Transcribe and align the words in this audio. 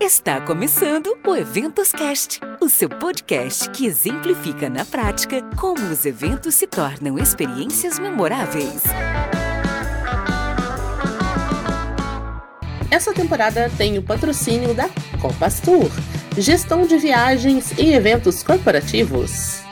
Está 0.00 0.40
começando 0.40 1.14
o 1.26 1.36
Eventos 1.36 1.92
Cast, 1.92 2.40
o 2.58 2.70
seu 2.70 2.88
podcast 2.88 3.68
que 3.68 3.84
exemplifica 3.84 4.70
na 4.70 4.82
prática 4.82 5.42
como 5.60 5.78
os 5.90 6.06
eventos 6.06 6.54
se 6.54 6.66
tornam 6.66 7.18
experiências 7.18 7.98
memoráveis. 7.98 8.82
Essa 12.90 13.12
temporada 13.12 13.70
tem 13.76 13.98
o 13.98 14.02
patrocínio 14.02 14.74
da 14.74 14.88
Copas 15.20 15.60
Tour, 15.60 15.90
gestão 16.38 16.86
de 16.86 16.96
viagens 16.96 17.78
e 17.78 17.92
eventos 17.92 18.42
corporativos. 18.42 19.62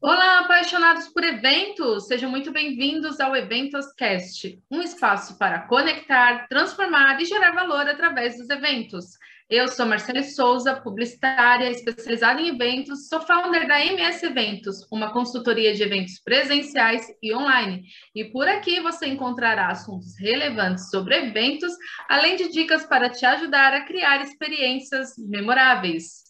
Olá, 0.00 0.38
apaixonados 0.38 1.08
por 1.08 1.24
eventos! 1.24 2.06
Sejam 2.06 2.30
muito 2.30 2.52
bem-vindos 2.52 3.18
ao 3.18 3.34
Eventos 3.34 3.92
Cast, 3.94 4.62
um 4.70 4.80
espaço 4.80 5.36
para 5.36 5.66
conectar, 5.66 6.46
transformar 6.48 7.20
e 7.20 7.24
gerar 7.24 7.50
valor 7.50 7.88
através 7.88 8.38
dos 8.38 8.48
eventos. 8.48 9.18
Eu 9.50 9.66
sou 9.66 9.84
Marcele 9.84 10.22
Souza, 10.22 10.80
publicitária 10.80 11.68
especializada 11.68 12.40
em 12.40 12.50
eventos, 12.50 13.08
sou 13.08 13.20
founder 13.20 13.66
da 13.66 13.84
MS 13.84 14.24
Eventos, 14.24 14.86
uma 14.92 15.12
consultoria 15.12 15.74
de 15.74 15.82
eventos 15.82 16.20
presenciais 16.20 17.04
e 17.20 17.34
online. 17.34 17.82
E 18.14 18.26
por 18.26 18.46
aqui 18.46 18.78
você 18.78 19.08
encontrará 19.08 19.66
assuntos 19.66 20.16
relevantes 20.16 20.88
sobre 20.88 21.16
eventos, 21.16 21.72
além 22.08 22.36
de 22.36 22.48
dicas 22.48 22.86
para 22.86 23.10
te 23.10 23.26
ajudar 23.26 23.74
a 23.74 23.84
criar 23.84 24.22
experiências 24.22 25.14
memoráveis. 25.18 26.22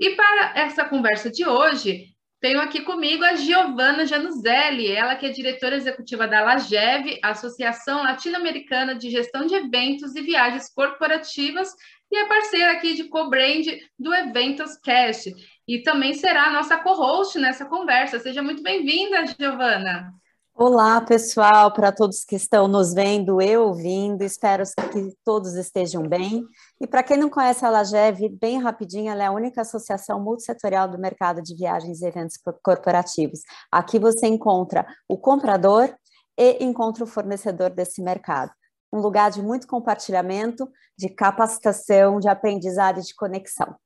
E 0.00 0.16
para 0.16 0.52
essa 0.56 0.84
conversa 0.84 1.30
de 1.30 1.46
hoje, 1.46 2.16
tenho 2.38 2.60
aqui 2.60 2.82
comigo 2.82 3.24
a 3.24 3.34
Giovana 3.34 4.04
Januzelli, 4.04 4.92
ela 4.92 5.16
que 5.16 5.24
é 5.24 5.30
diretora 5.30 5.74
executiva 5.74 6.28
da 6.28 6.42
LAGEV, 6.42 7.18
Associação 7.22 8.02
Latino-Americana 8.02 8.94
de 8.94 9.10
Gestão 9.10 9.46
de 9.46 9.54
Eventos 9.54 10.14
e 10.14 10.20
Viagens 10.20 10.68
Corporativas, 10.72 11.70
e 12.10 12.16
é 12.16 12.26
parceira 12.26 12.72
aqui 12.72 12.94
de 12.94 13.04
co-brand 13.04 13.66
do 13.98 14.14
Eventos 14.14 14.76
Cast. 14.76 15.34
E 15.66 15.82
também 15.82 16.14
será 16.14 16.50
nossa 16.50 16.76
co-host 16.76 17.38
nessa 17.38 17.64
conversa. 17.64 18.18
Seja 18.20 18.42
muito 18.42 18.62
bem-vinda, 18.62 19.26
Giovana. 19.26 20.14
Olá, 20.54 21.02
pessoal, 21.02 21.70
para 21.70 21.92
todos 21.92 22.24
que 22.24 22.34
estão 22.34 22.66
nos 22.66 22.94
vendo 22.94 23.42
e 23.42 23.56
ouvindo, 23.58 24.22
espero 24.22 24.62
que 24.90 25.12
todos 25.22 25.54
estejam 25.54 26.02
bem. 26.02 26.46
E 26.80 26.86
para 26.86 27.02
quem 27.02 27.18
não 27.18 27.28
conhece 27.28 27.62
a 27.62 27.68
LAGEV, 27.68 28.30
bem 28.30 28.58
rapidinho, 28.58 29.10
ela 29.10 29.24
é 29.24 29.26
a 29.26 29.32
única 29.32 29.60
associação 29.60 30.18
multissetorial 30.18 30.88
do 30.88 30.98
mercado 30.98 31.42
de 31.42 31.54
viagens 31.54 32.00
e 32.00 32.06
eventos 32.06 32.38
corporativos. 32.62 33.40
Aqui 33.70 33.98
você 33.98 34.26
encontra 34.26 34.86
o 35.06 35.18
comprador 35.18 35.94
e 36.38 36.64
encontra 36.64 37.04
o 37.04 37.06
fornecedor 37.06 37.68
desse 37.68 38.00
mercado. 38.00 38.50
Um 38.92 39.00
lugar 39.00 39.30
de 39.30 39.42
muito 39.42 39.66
compartilhamento, 39.66 40.68
de 40.96 41.08
capacitação, 41.08 42.18
de 42.18 42.28
aprendizado 42.28 43.00
e 43.00 43.02
de 43.02 43.14
conexão. 43.14 43.76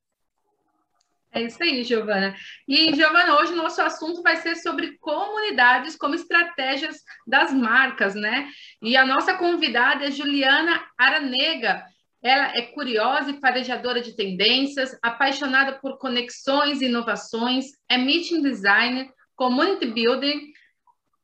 É 1.33 1.43
isso 1.43 1.63
aí, 1.63 1.85
Giovana. 1.85 2.35
E, 2.67 2.93
Giovana, 2.95 3.39
hoje 3.39 3.55
nosso 3.55 3.81
assunto 3.81 4.21
vai 4.21 4.37
ser 4.37 4.57
sobre 4.57 4.99
comunidades 4.99 5.95
como 5.95 6.15
estratégias 6.15 7.05
das 7.25 7.53
marcas, 7.53 8.17
né? 8.17 8.49
E 8.83 8.97
a 8.97 9.07
nossa 9.07 9.35
convidada 9.35 10.07
é 10.07 10.11
Juliana 10.11 10.85
Aranega. 10.99 11.85
Ela 12.21 12.57
é 12.57 12.63
curiosa 12.63 13.31
e 13.31 13.41
farejadora 13.41 14.03
de 14.03 14.17
tendências, 14.17 14.99
apaixonada 15.01 15.79
por 15.79 15.99
conexões 15.99 16.81
e 16.81 16.87
inovações, 16.87 17.67
é 17.89 17.97
meeting 17.97 18.43
designer, 18.43 19.09
community 19.37 19.87
building, 19.87 20.53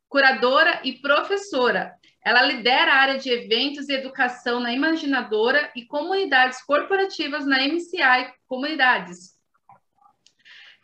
curadora 0.08 0.80
e 0.84 0.94
professora. 1.00 1.92
Ela 2.26 2.42
lidera 2.42 2.92
a 2.92 2.96
área 2.96 3.18
de 3.18 3.30
eventos 3.30 3.88
e 3.88 3.92
educação 3.92 4.58
na 4.58 4.72
Imaginadora 4.72 5.70
e 5.76 5.84
comunidades 5.84 6.60
corporativas 6.64 7.46
na 7.46 7.64
MCI 7.64 8.34
Comunidades. 8.48 9.36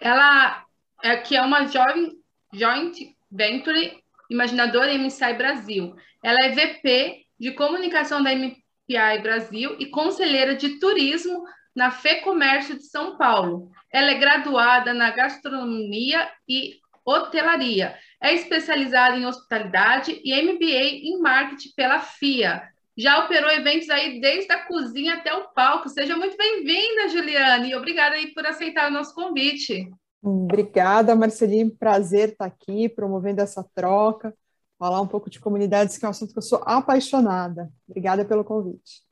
Ela 0.00 0.64
é, 1.02 1.16
que 1.16 1.34
é 1.34 1.42
uma 1.42 1.66
jovem 1.66 2.12
joint 2.52 2.96
venture 3.28 4.00
imaginadora 4.30 4.96
MCI 4.96 5.34
Brasil. 5.34 5.96
Ela 6.22 6.38
é 6.44 6.50
VP 6.50 7.26
de 7.40 7.50
comunicação 7.50 8.22
da 8.22 8.32
MPI 8.32 9.18
Brasil 9.20 9.74
e 9.80 9.86
conselheira 9.86 10.54
de 10.54 10.78
turismo 10.78 11.42
na 11.74 11.90
Fê 11.90 12.20
Comércio 12.20 12.76
de 12.76 12.84
São 12.84 13.18
Paulo. 13.18 13.68
Ela 13.92 14.12
é 14.12 14.18
graduada 14.18 14.94
na 14.94 15.10
gastronomia 15.10 16.30
e 16.48 16.81
hotelaria. 17.04 17.94
É 18.20 18.34
especializada 18.34 19.16
em 19.16 19.26
hospitalidade 19.26 20.20
e 20.24 20.34
MBA 20.42 21.06
em 21.06 21.20
marketing 21.20 21.70
pela 21.74 22.00
FIA. 22.00 22.62
Já 22.96 23.24
operou 23.24 23.50
eventos 23.50 23.88
aí 23.88 24.20
desde 24.20 24.52
a 24.52 24.66
cozinha 24.66 25.14
até 25.14 25.32
o 25.34 25.48
palco. 25.48 25.88
Seja 25.88 26.16
muito 26.16 26.36
bem-vinda, 26.36 27.08
Juliane, 27.08 27.70
e 27.70 27.74
obrigada 27.74 28.16
aí 28.16 28.32
por 28.34 28.46
aceitar 28.46 28.90
o 28.90 28.92
nosso 28.92 29.14
convite. 29.14 29.90
Obrigada, 30.22 31.16
Marcelinho. 31.16 31.74
Prazer 31.74 32.30
estar 32.30 32.44
aqui 32.44 32.88
promovendo 32.88 33.40
essa 33.40 33.64
troca, 33.74 34.34
falar 34.78 35.00
um 35.00 35.06
pouco 35.06 35.30
de 35.30 35.40
comunidades, 35.40 35.96
que 35.96 36.04
é 36.04 36.08
um 36.08 36.10
assunto 36.10 36.32
que 36.32 36.38
eu 36.38 36.42
sou 36.42 36.62
apaixonada. 36.64 37.70
Obrigada 37.88 38.24
pelo 38.24 38.44
convite. 38.44 39.02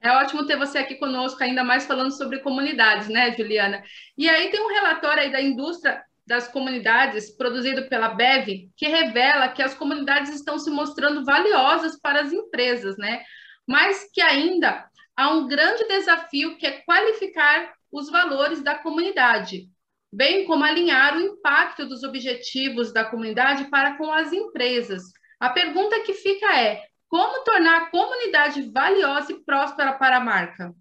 É 0.00 0.12
ótimo 0.12 0.46
ter 0.46 0.56
você 0.56 0.78
aqui 0.78 0.96
conosco, 0.96 1.42
ainda 1.42 1.64
mais 1.64 1.86
falando 1.86 2.12
sobre 2.12 2.38
comunidades, 2.38 3.08
né, 3.08 3.34
Juliana? 3.36 3.82
E 4.16 4.28
aí 4.28 4.50
tem 4.50 4.60
um 4.60 4.68
relatório 4.68 5.22
aí 5.22 5.32
da 5.32 5.40
indústria 5.40 6.04
das 6.28 6.46
comunidades, 6.46 7.34
produzido 7.34 7.88
pela 7.88 8.10
BEV, 8.10 8.70
que 8.76 8.86
revela 8.86 9.48
que 9.48 9.62
as 9.62 9.74
comunidades 9.74 10.34
estão 10.34 10.58
se 10.58 10.70
mostrando 10.70 11.24
valiosas 11.24 11.98
para 11.98 12.20
as 12.20 12.32
empresas, 12.32 12.98
né? 12.98 13.24
Mas 13.66 14.08
que 14.12 14.20
ainda 14.20 14.86
há 15.16 15.30
um 15.30 15.48
grande 15.48 15.88
desafio 15.88 16.58
que 16.58 16.66
é 16.66 16.82
qualificar 16.82 17.72
os 17.90 18.10
valores 18.10 18.62
da 18.62 18.74
comunidade, 18.74 19.70
bem 20.12 20.44
como 20.44 20.64
alinhar 20.64 21.16
o 21.16 21.20
impacto 21.20 21.86
dos 21.86 22.04
objetivos 22.04 22.92
da 22.92 23.06
comunidade 23.06 23.64
para 23.70 23.96
com 23.96 24.12
as 24.12 24.30
empresas. 24.30 25.04
A 25.40 25.48
pergunta 25.48 26.00
que 26.00 26.12
fica 26.12 26.54
é: 26.60 26.84
como 27.08 27.42
tornar 27.42 27.76
a 27.78 27.86
comunidade 27.90 28.70
valiosa 28.70 29.32
e 29.32 29.42
próspera 29.44 29.94
para 29.94 30.18
a 30.18 30.20
marca? 30.20 30.74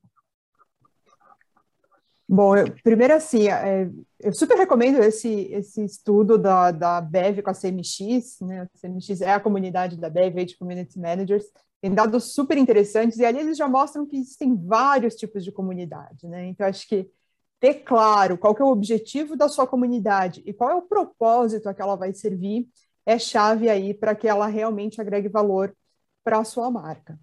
Bom, 2.30 2.58
eu, 2.58 2.66
primeiro 2.84 3.14
assim, 3.14 3.48
é, 3.48 3.90
eu 4.20 4.34
super 4.34 4.58
recomendo 4.58 5.00
esse, 5.00 5.30
esse 5.52 5.86
estudo 5.86 6.38
da, 6.38 6.72
da 6.72 7.00
BEV 7.00 7.42
com 7.42 7.50
a 7.50 7.54
CMX, 7.54 8.42
né? 8.42 8.62
A 8.62 8.78
CMX 8.78 9.22
é 9.22 9.32
a 9.32 9.40
comunidade 9.40 9.96
da 9.96 10.10
BEV, 10.10 10.44
de 10.44 10.58
Community 10.58 11.00
Managers, 11.00 11.46
tem 11.82 11.94
dados 11.94 12.34
super 12.34 12.58
interessantes, 12.58 13.18
e 13.18 13.26
ali 13.26 13.40
eles 13.40 13.58
já 13.58 13.68
mostram 13.70 14.06
que 14.06 14.18
existem 14.18 14.56
vários 14.56 15.16
tipos 15.16 15.44
de 15.44 15.54
comunidade, 15.54 16.28
né? 16.28 16.48
Então, 16.48 16.68
acho 16.68 16.86
que 16.88 17.10
ter 17.62 17.76
claro 17.76 18.38
qual 18.38 18.56
é 18.60 18.64
o 18.64 18.72
objetivo 18.72 19.38
da 19.38 19.48
sua 19.48 19.66
comunidade 19.66 20.44
e 20.46 20.54
qual 20.54 20.70
é 20.70 20.76
o 20.76 20.82
propósito 20.82 21.70
a 21.70 21.74
que 21.74 21.82
ela 21.82 21.96
vai 21.96 22.14
servir 22.14 22.68
é 23.06 23.18
chave 23.18 23.70
aí 23.70 23.94
para 23.94 24.14
que 24.14 24.28
ela 24.28 24.48
realmente 24.48 25.00
agregue 25.00 25.30
valor 25.30 25.74
para 26.26 26.40
a 26.40 26.44
sua 26.44 26.70
marca. 26.70 27.18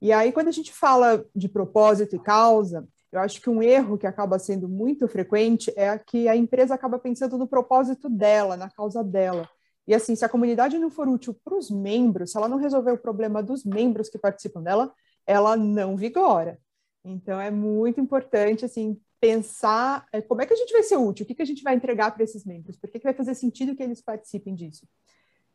E 0.00 0.12
aí, 0.12 0.30
quando 0.30 0.48
a 0.48 0.52
gente 0.52 0.72
fala 0.72 1.24
de 1.34 1.48
propósito 1.48 2.16
e 2.16 2.18
causa, 2.18 2.86
eu 3.12 3.20
acho 3.20 3.40
que 3.40 3.50
um 3.50 3.62
erro 3.62 3.98
que 3.98 4.06
acaba 4.06 4.38
sendo 4.38 4.66
muito 4.68 5.06
frequente 5.06 5.70
é 5.76 5.98
que 5.98 6.26
a 6.28 6.34
empresa 6.34 6.74
acaba 6.74 6.98
pensando 6.98 7.36
no 7.36 7.46
propósito 7.46 8.08
dela, 8.08 8.56
na 8.56 8.70
causa 8.70 9.04
dela. 9.04 9.48
E 9.86 9.94
assim, 9.94 10.16
se 10.16 10.24
a 10.24 10.28
comunidade 10.28 10.78
não 10.78 10.88
for 10.88 11.08
útil 11.08 11.36
para 11.44 11.54
os 11.54 11.70
membros, 11.70 12.32
se 12.32 12.38
ela 12.38 12.48
não 12.48 12.56
resolver 12.56 12.92
o 12.92 12.98
problema 12.98 13.42
dos 13.42 13.64
membros 13.64 14.08
que 14.08 14.18
participam 14.18 14.62
dela, 14.62 14.92
ela 15.26 15.56
não 15.56 15.96
vigora. 15.96 16.58
Então 17.04 17.38
é 17.38 17.50
muito 17.50 18.00
importante 18.00 18.64
assim 18.64 18.98
pensar 19.20 20.06
é, 20.12 20.20
como 20.20 20.40
é 20.42 20.46
que 20.46 20.54
a 20.54 20.56
gente 20.56 20.72
vai 20.72 20.82
ser 20.82 20.96
útil, 20.96 21.24
o 21.24 21.26
que, 21.26 21.34
que 21.34 21.42
a 21.42 21.46
gente 21.46 21.62
vai 21.62 21.74
entregar 21.74 22.10
para 22.12 22.24
esses 22.24 22.44
membros, 22.44 22.76
por 22.76 22.90
que, 22.90 22.98
que 22.98 23.04
vai 23.04 23.14
fazer 23.14 23.34
sentido 23.34 23.76
que 23.76 23.82
eles 23.82 24.00
participem 24.00 24.54
disso. 24.54 24.86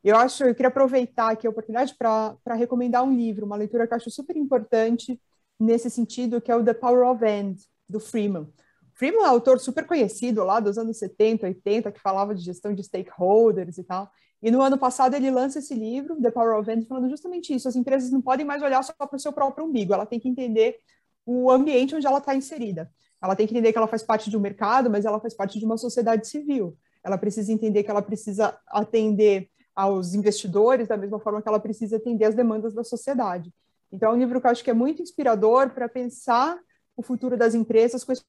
Eu 0.04 0.16
acho, 0.16 0.44
eu 0.44 0.56
queria 0.56 0.70
aproveitar 0.70 1.32
aqui 1.32 1.46
a 1.46 1.50
oportunidade 1.50 1.96
para 1.98 2.56
recomendar 2.56 3.04
um 3.04 3.14
livro, 3.14 3.46
uma 3.46 3.58
leitura 3.58 3.88
que 3.88 3.94
eu 3.94 3.98
acho 3.98 4.12
super 4.12 4.38
importante, 4.38 5.20
nesse 5.60 5.90
sentido, 5.90 6.42
que 6.42 6.52
é 6.52 6.56
o 6.56 6.64
The 6.64 6.74
Power 6.74 7.08
of 7.08 7.26
End, 7.26 7.62
do 7.90 8.00
Freeman. 8.00 8.48
Freeman 8.94 9.22
é 9.22 9.24
um 9.24 9.30
autor 9.30 9.60
super 9.60 9.86
conhecido 9.86 10.44
lá 10.44 10.60
dos 10.60 10.78
anos 10.78 10.98
70, 10.98 11.46
80, 11.46 11.92
que 11.92 12.00
falava 12.00 12.34
de 12.34 12.44
gestão 12.44 12.74
de 12.74 12.84
stakeholders 12.84 13.78
e 13.78 13.84
tal. 13.84 14.10
E 14.42 14.52
no 14.52 14.62
ano 14.62 14.78
passado 14.78 15.16
ele 15.16 15.32
lança 15.32 15.60
esse 15.60 15.74
livro, 15.74 16.20
The 16.22 16.32
Power 16.32 16.60
of 16.60 16.70
End, 16.70 16.86
falando 16.88 17.10
justamente 17.10 17.54
isso. 17.54 17.68
As 17.68 17.76
empresas 17.76 18.12
não 18.12 18.22
podem 18.22 18.46
mais 18.46 18.62
olhar 18.62 18.84
só 18.84 18.94
para 18.94 19.16
o 19.16 19.20
seu 19.20 19.34
próprio 19.34 19.66
umbigo, 19.66 19.94
ela 19.94 20.06
tem 20.06 20.20
que 20.20 20.28
entender 20.28 20.78
o 21.26 21.52
ambiente 21.52 21.96
onde 21.96 22.08
ela 22.08 22.20
está 22.20 22.36
inserida. 22.36 22.90
Ela 23.22 23.36
tem 23.36 23.48
que 23.48 23.54
entender 23.54 23.72
que 23.72 23.78
ela 23.78 23.88
faz 23.88 24.04
parte 24.04 24.30
de 24.30 24.38
um 24.38 24.40
mercado, 24.40 24.90
mas 24.90 25.06
ela 25.06 25.20
faz 25.20 25.34
parte 25.34 25.60
de 25.60 25.66
uma 25.66 25.78
sociedade 25.78 26.28
civil. 26.28 26.78
Ela 27.04 27.18
precisa 27.18 27.52
entender 27.52 27.84
que 27.84 27.92
ela 27.92 28.02
precisa 28.02 28.58
atender 28.68 29.50
aos 29.76 30.14
investidores 30.14 30.88
da 30.88 30.98
mesma 30.98 31.20
forma 31.20 31.42
que 31.42 31.48
ela 31.48 31.60
precisa 31.60 31.98
atender 31.98 32.26
as 32.26 32.36
demandas 32.36 32.74
da 32.74 32.84
sociedade. 32.84 33.54
Então, 33.92 34.12
é 34.12 34.14
um 34.14 34.20
livro 34.20 34.40
que 34.42 34.48
eu 34.48 34.52
acho 34.52 34.64
que 34.64 34.70
é 34.70 34.74
muito 34.74 35.02
inspirador 35.02 35.70
para 35.70 35.88
pensar 35.88 36.60
o 36.96 37.02
futuro 37.02 37.38
das 37.38 37.56
empresas 37.56 38.04
com 38.04 38.12
esse 38.12 38.24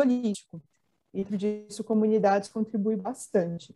holístico. 0.00 0.62
Dentro 1.12 1.36
disso, 1.36 1.84
comunidades 1.84 2.48
contribuem 2.48 2.98
bastante. 2.98 3.74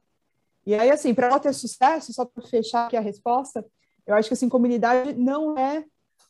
E 0.66 0.74
aí, 0.74 0.90
assim, 0.90 1.14
para 1.14 1.28
ela 1.28 1.40
ter 1.40 1.52
sucesso, 1.52 2.12
só 2.12 2.24
para 2.24 2.46
fechar 2.46 2.86
aqui 2.86 2.96
a 2.96 3.00
resposta, 3.00 3.64
eu 4.06 4.14
acho 4.14 4.28
que, 4.28 4.34
assim, 4.34 4.48
comunidade 4.48 5.14
não 5.14 5.56
é 5.56 5.84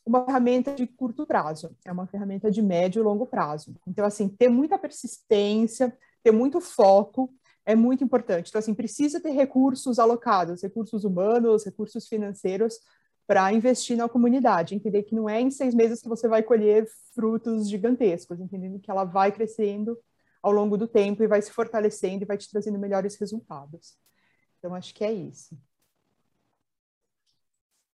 uma 0.05 0.25
ferramenta 0.25 0.73
de 0.73 0.87
curto 0.87 1.25
prazo, 1.25 1.75
é 1.85 1.91
uma 1.91 2.07
ferramenta 2.07 2.49
de 2.49 2.61
médio 2.61 3.01
e 3.01 3.03
longo 3.03 3.25
prazo. 3.25 3.75
Então, 3.87 4.05
assim, 4.05 4.27
ter 4.27 4.49
muita 4.49 4.77
persistência, 4.77 5.95
ter 6.23 6.31
muito 6.31 6.59
foco 6.59 7.33
é 7.65 7.75
muito 7.75 8.03
importante. 8.03 8.49
Então, 8.49 8.59
assim, 8.59 8.73
precisa 8.73 9.19
ter 9.19 9.31
recursos 9.31 9.99
alocados, 9.99 10.63
recursos 10.63 11.03
humanos, 11.03 11.63
recursos 11.63 12.07
financeiros 12.07 12.79
para 13.27 13.51
investir 13.53 13.95
na 13.95 14.09
comunidade, 14.09 14.75
entender 14.75 15.03
que 15.03 15.15
não 15.15 15.29
é 15.29 15.39
em 15.39 15.49
seis 15.49 15.73
meses 15.73 16.01
que 16.01 16.09
você 16.09 16.27
vai 16.27 16.43
colher 16.43 16.87
frutos 17.13 17.69
gigantescos, 17.69 18.39
entendendo 18.39 18.79
que 18.79 18.91
ela 18.91 19.03
vai 19.03 19.31
crescendo 19.31 19.97
ao 20.41 20.51
longo 20.51 20.77
do 20.77 20.87
tempo 20.87 21.23
e 21.23 21.27
vai 21.27 21.41
se 21.41 21.51
fortalecendo 21.51 22.23
e 22.23 22.27
vai 22.27 22.37
te 22.37 22.49
trazendo 22.49 22.79
melhores 22.79 23.15
resultados. 23.15 23.95
Então, 24.59 24.75
acho 24.75 24.93
que 24.93 25.03
é 25.03 25.11
isso. 25.11 25.57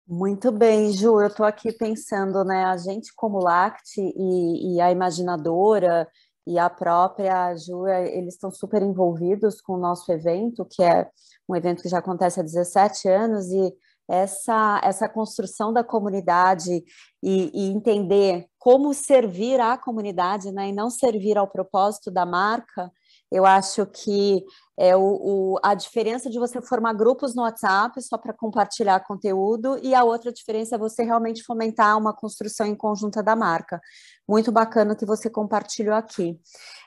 Muito 0.07 0.51
bem, 0.51 0.91
Ju, 0.91 1.19
eu 1.19 1.27
estou 1.27 1.45
aqui 1.45 1.71
pensando, 1.71 2.43
né, 2.43 2.63
a 2.65 2.77
gente 2.77 3.11
como 3.15 3.39
Lact 3.39 3.99
e, 3.99 4.75
e, 4.75 4.81
a 4.81 4.91
Imaginadora 4.91 6.07
e 6.45 6.59
a 6.59 6.69
própria 6.69 7.55
Ju, 7.55 7.87
é, 7.87 8.15
eles 8.15 8.35
estão 8.35 8.51
super 8.51 8.83
envolvidos 8.83 9.59
com 9.61 9.73
o 9.73 9.79
nosso 9.79 10.11
evento, 10.11 10.63
que 10.63 10.83
é 10.83 11.09
um 11.49 11.55
evento 11.55 11.81
que 11.81 11.89
já 11.89 11.97
acontece 11.97 12.39
há 12.39 12.43
17 12.43 13.09
anos, 13.09 13.49
e 13.49 13.73
essa, 14.07 14.79
essa 14.83 15.09
construção 15.09 15.73
da 15.73 15.83
comunidade 15.83 16.83
e, 17.23 17.51
e 17.53 17.71
entender 17.71 18.47
como 18.59 18.93
servir 18.93 19.59
à 19.59 19.77
comunidade, 19.77 20.51
né, 20.51 20.69
e 20.69 20.73
não 20.73 20.89
servir 20.89 21.37
ao 21.37 21.47
propósito 21.47 22.11
da 22.11 22.25
marca, 22.25 22.91
eu 23.31 23.45
acho 23.45 23.85
que 23.87 24.43
é 24.77 24.95
o, 24.95 25.01
o, 25.01 25.59
a 25.63 25.73
diferença 25.73 26.29
de 26.29 26.37
você 26.37 26.61
formar 26.61 26.93
grupos 26.93 27.33
no 27.33 27.41
WhatsApp 27.41 28.01
só 28.01 28.17
para 28.17 28.33
compartilhar 28.33 28.99
conteúdo, 29.01 29.79
e 29.81 29.95
a 29.95 30.03
outra 30.03 30.31
diferença 30.31 30.75
é 30.75 30.79
você 30.79 31.03
realmente 31.03 31.43
fomentar 31.43 31.97
uma 31.97 32.13
construção 32.13 32.67
em 32.67 32.75
conjunta 32.75 33.23
da 33.23 33.35
marca. 33.35 33.81
Muito 34.27 34.51
bacana 34.51 34.95
que 34.95 35.05
você 35.05 35.29
compartilhou 35.29 35.95
aqui. 35.95 36.39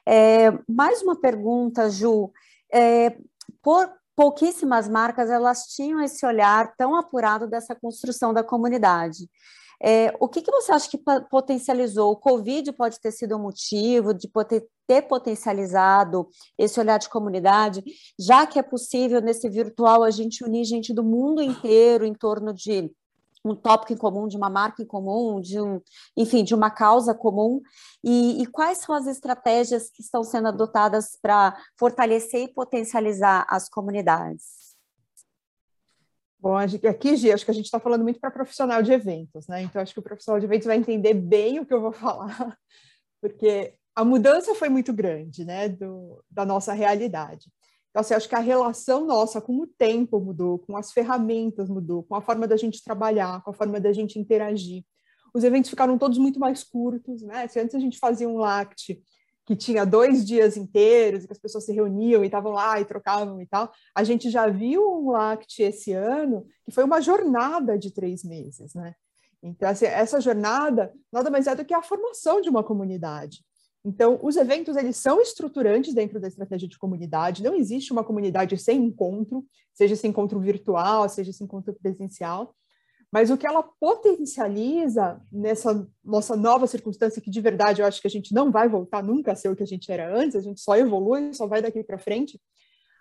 É, 0.06 0.52
mais 0.68 1.02
uma 1.02 1.20
pergunta, 1.20 1.90
Ju. 1.90 2.30
É, 2.72 3.16
por 3.62 3.90
pouquíssimas 4.18 4.88
marcas 4.88 5.30
elas 5.30 5.62
tinham 5.68 6.02
esse 6.02 6.26
olhar 6.26 6.74
tão 6.76 6.96
apurado 6.96 7.46
dessa 7.46 7.72
construção 7.72 8.34
da 8.34 8.42
comunidade. 8.42 9.30
É, 9.80 10.12
o 10.18 10.28
que, 10.28 10.42
que 10.42 10.50
você 10.50 10.72
acha 10.72 10.90
que 10.90 10.98
potencializou? 11.30 12.10
O 12.10 12.16
Covid 12.16 12.72
pode 12.72 12.98
ter 12.98 13.12
sido 13.12 13.36
um 13.36 13.42
motivo 13.42 14.12
de 14.12 14.26
poder 14.26 14.66
ter 14.88 15.02
potencializado 15.02 16.28
esse 16.58 16.80
olhar 16.80 16.98
de 16.98 17.08
comunidade, 17.08 17.84
já 18.18 18.44
que 18.44 18.58
é 18.58 18.62
possível 18.62 19.20
nesse 19.20 19.48
virtual 19.48 20.02
a 20.02 20.10
gente 20.10 20.42
unir 20.42 20.64
gente 20.64 20.92
do 20.92 21.04
mundo 21.04 21.40
inteiro 21.40 22.04
em 22.04 22.12
torno 22.12 22.52
de 22.52 22.90
um 23.52 23.56
tópico 23.56 23.92
em 23.92 23.96
comum, 23.96 24.28
de 24.28 24.36
uma 24.36 24.50
marca 24.50 24.82
em 24.82 24.86
comum, 24.86 25.40
de 25.40 25.60
um, 25.60 25.80
enfim, 26.16 26.44
de 26.44 26.54
uma 26.54 26.70
causa 26.70 27.14
comum, 27.14 27.60
e, 28.02 28.42
e 28.42 28.46
quais 28.46 28.78
são 28.78 28.94
as 28.94 29.06
estratégias 29.06 29.90
que 29.90 30.02
estão 30.02 30.22
sendo 30.22 30.48
adotadas 30.48 31.18
para 31.20 31.56
fortalecer 31.78 32.42
e 32.42 32.52
potencializar 32.52 33.46
as 33.48 33.68
comunidades? 33.68 34.58
Bom, 36.40 36.56
aqui, 36.56 37.16
Gi, 37.16 37.32
acho 37.32 37.44
que 37.44 37.50
a 37.50 37.54
gente 37.54 37.64
está 37.64 37.80
falando 37.80 38.02
muito 38.02 38.20
para 38.20 38.30
profissional 38.30 38.80
de 38.80 38.92
eventos, 38.92 39.48
né? 39.48 39.62
Então, 39.62 39.82
acho 39.82 39.92
que 39.92 39.98
o 39.98 40.02
profissional 40.02 40.38
de 40.38 40.46
eventos 40.46 40.66
vai 40.66 40.76
entender 40.76 41.14
bem 41.14 41.58
o 41.58 41.66
que 41.66 41.74
eu 41.74 41.80
vou 41.80 41.92
falar, 41.92 42.56
porque 43.20 43.74
a 43.96 44.04
mudança 44.04 44.54
foi 44.54 44.68
muito 44.68 44.92
grande, 44.92 45.44
né, 45.44 45.68
do, 45.68 46.24
da 46.30 46.46
nossa 46.46 46.72
realidade. 46.72 47.50
Então, 47.90 48.00
assim, 48.00 48.14
acho 48.14 48.28
que 48.28 48.34
a 48.34 48.40
relação 48.40 49.06
nossa 49.06 49.40
com 49.40 49.60
o 49.60 49.66
tempo 49.66 50.20
mudou, 50.20 50.58
com 50.58 50.76
as 50.76 50.92
ferramentas 50.92 51.68
mudou, 51.68 52.02
com 52.02 52.14
a 52.14 52.20
forma 52.20 52.46
da 52.46 52.56
gente 52.56 52.82
trabalhar, 52.82 53.42
com 53.42 53.50
a 53.50 53.54
forma 53.54 53.80
da 53.80 53.92
gente 53.92 54.18
interagir. 54.18 54.84
Os 55.34 55.44
eventos 55.44 55.70
ficaram 55.70 55.98
todos 55.98 56.18
muito 56.18 56.38
mais 56.38 56.64
curtos, 56.64 57.22
né? 57.22 57.48
Se 57.48 57.60
antes 57.60 57.74
a 57.74 57.78
gente 57.78 57.98
fazia 57.98 58.28
um 58.28 58.38
LACT 58.38 59.02
que 59.46 59.56
tinha 59.56 59.86
dois 59.86 60.26
dias 60.26 60.58
inteiros, 60.58 61.24
que 61.24 61.32
as 61.32 61.38
pessoas 61.38 61.64
se 61.64 61.72
reuniam 61.72 62.22
e 62.22 62.26
estavam 62.26 62.52
lá 62.52 62.78
e 62.78 62.84
trocavam 62.84 63.40
e 63.40 63.46
tal. 63.46 63.72
A 63.94 64.04
gente 64.04 64.28
já 64.28 64.46
viu 64.46 64.82
um 64.86 65.10
LACT 65.10 65.62
esse 65.62 65.92
ano, 65.92 66.46
que 66.66 66.70
foi 66.70 66.84
uma 66.84 67.00
jornada 67.00 67.78
de 67.78 67.90
três 67.90 68.22
meses, 68.22 68.74
né? 68.74 68.94
Então, 69.42 69.68
assim, 69.68 69.86
essa 69.86 70.20
jornada 70.20 70.92
nada 71.10 71.30
mais 71.30 71.46
é 71.46 71.54
do 71.54 71.64
que 71.64 71.72
a 71.72 71.80
formação 71.80 72.42
de 72.42 72.50
uma 72.50 72.62
comunidade. 72.62 73.42
Então, 73.88 74.18
os 74.22 74.36
eventos, 74.36 74.76
eles 74.76 74.98
são 74.98 75.18
estruturantes 75.18 75.94
dentro 75.94 76.20
da 76.20 76.28
estratégia 76.28 76.68
de 76.68 76.78
comunidade, 76.78 77.42
não 77.42 77.54
existe 77.54 77.90
uma 77.90 78.04
comunidade 78.04 78.54
sem 78.58 78.84
encontro, 78.84 79.46
seja 79.72 79.94
esse 79.94 80.06
encontro 80.06 80.38
virtual, 80.38 81.08
seja 81.08 81.30
esse 81.30 81.42
encontro 81.42 81.72
presencial, 81.72 82.54
mas 83.10 83.30
o 83.30 83.38
que 83.38 83.46
ela 83.46 83.62
potencializa 83.80 85.18
nessa 85.32 85.88
nossa 86.04 86.36
nova 86.36 86.66
circunstância, 86.66 87.22
que 87.22 87.30
de 87.30 87.40
verdade 87.40 87.80
eu 87.80 87.86
acho 87.86 87.98
que 88.02 88.06
a 88.06 88.10
gente 88.10 88.34
não 88.34 88.50
vai 88.50 88.68
voltar 88.68 89.02
nunca 89.02 89.32
a 89.32 89.34
ser 89.34 89.48
o 89.48 89.56
que 89.56 89.62
a 89.62 89.66
gente 89.66 89.90
era 89.90 90.14
antes, 90.14 90.36
a 90.36 90.42
gente 90.42 90.60
só 90.60 90.76
evolui, 90.76 91.32
só 91.32 91.46
vai 91.46 91.62
daqui 91.62 91.82
para 91.82 91.96
frente, 91.96 92.38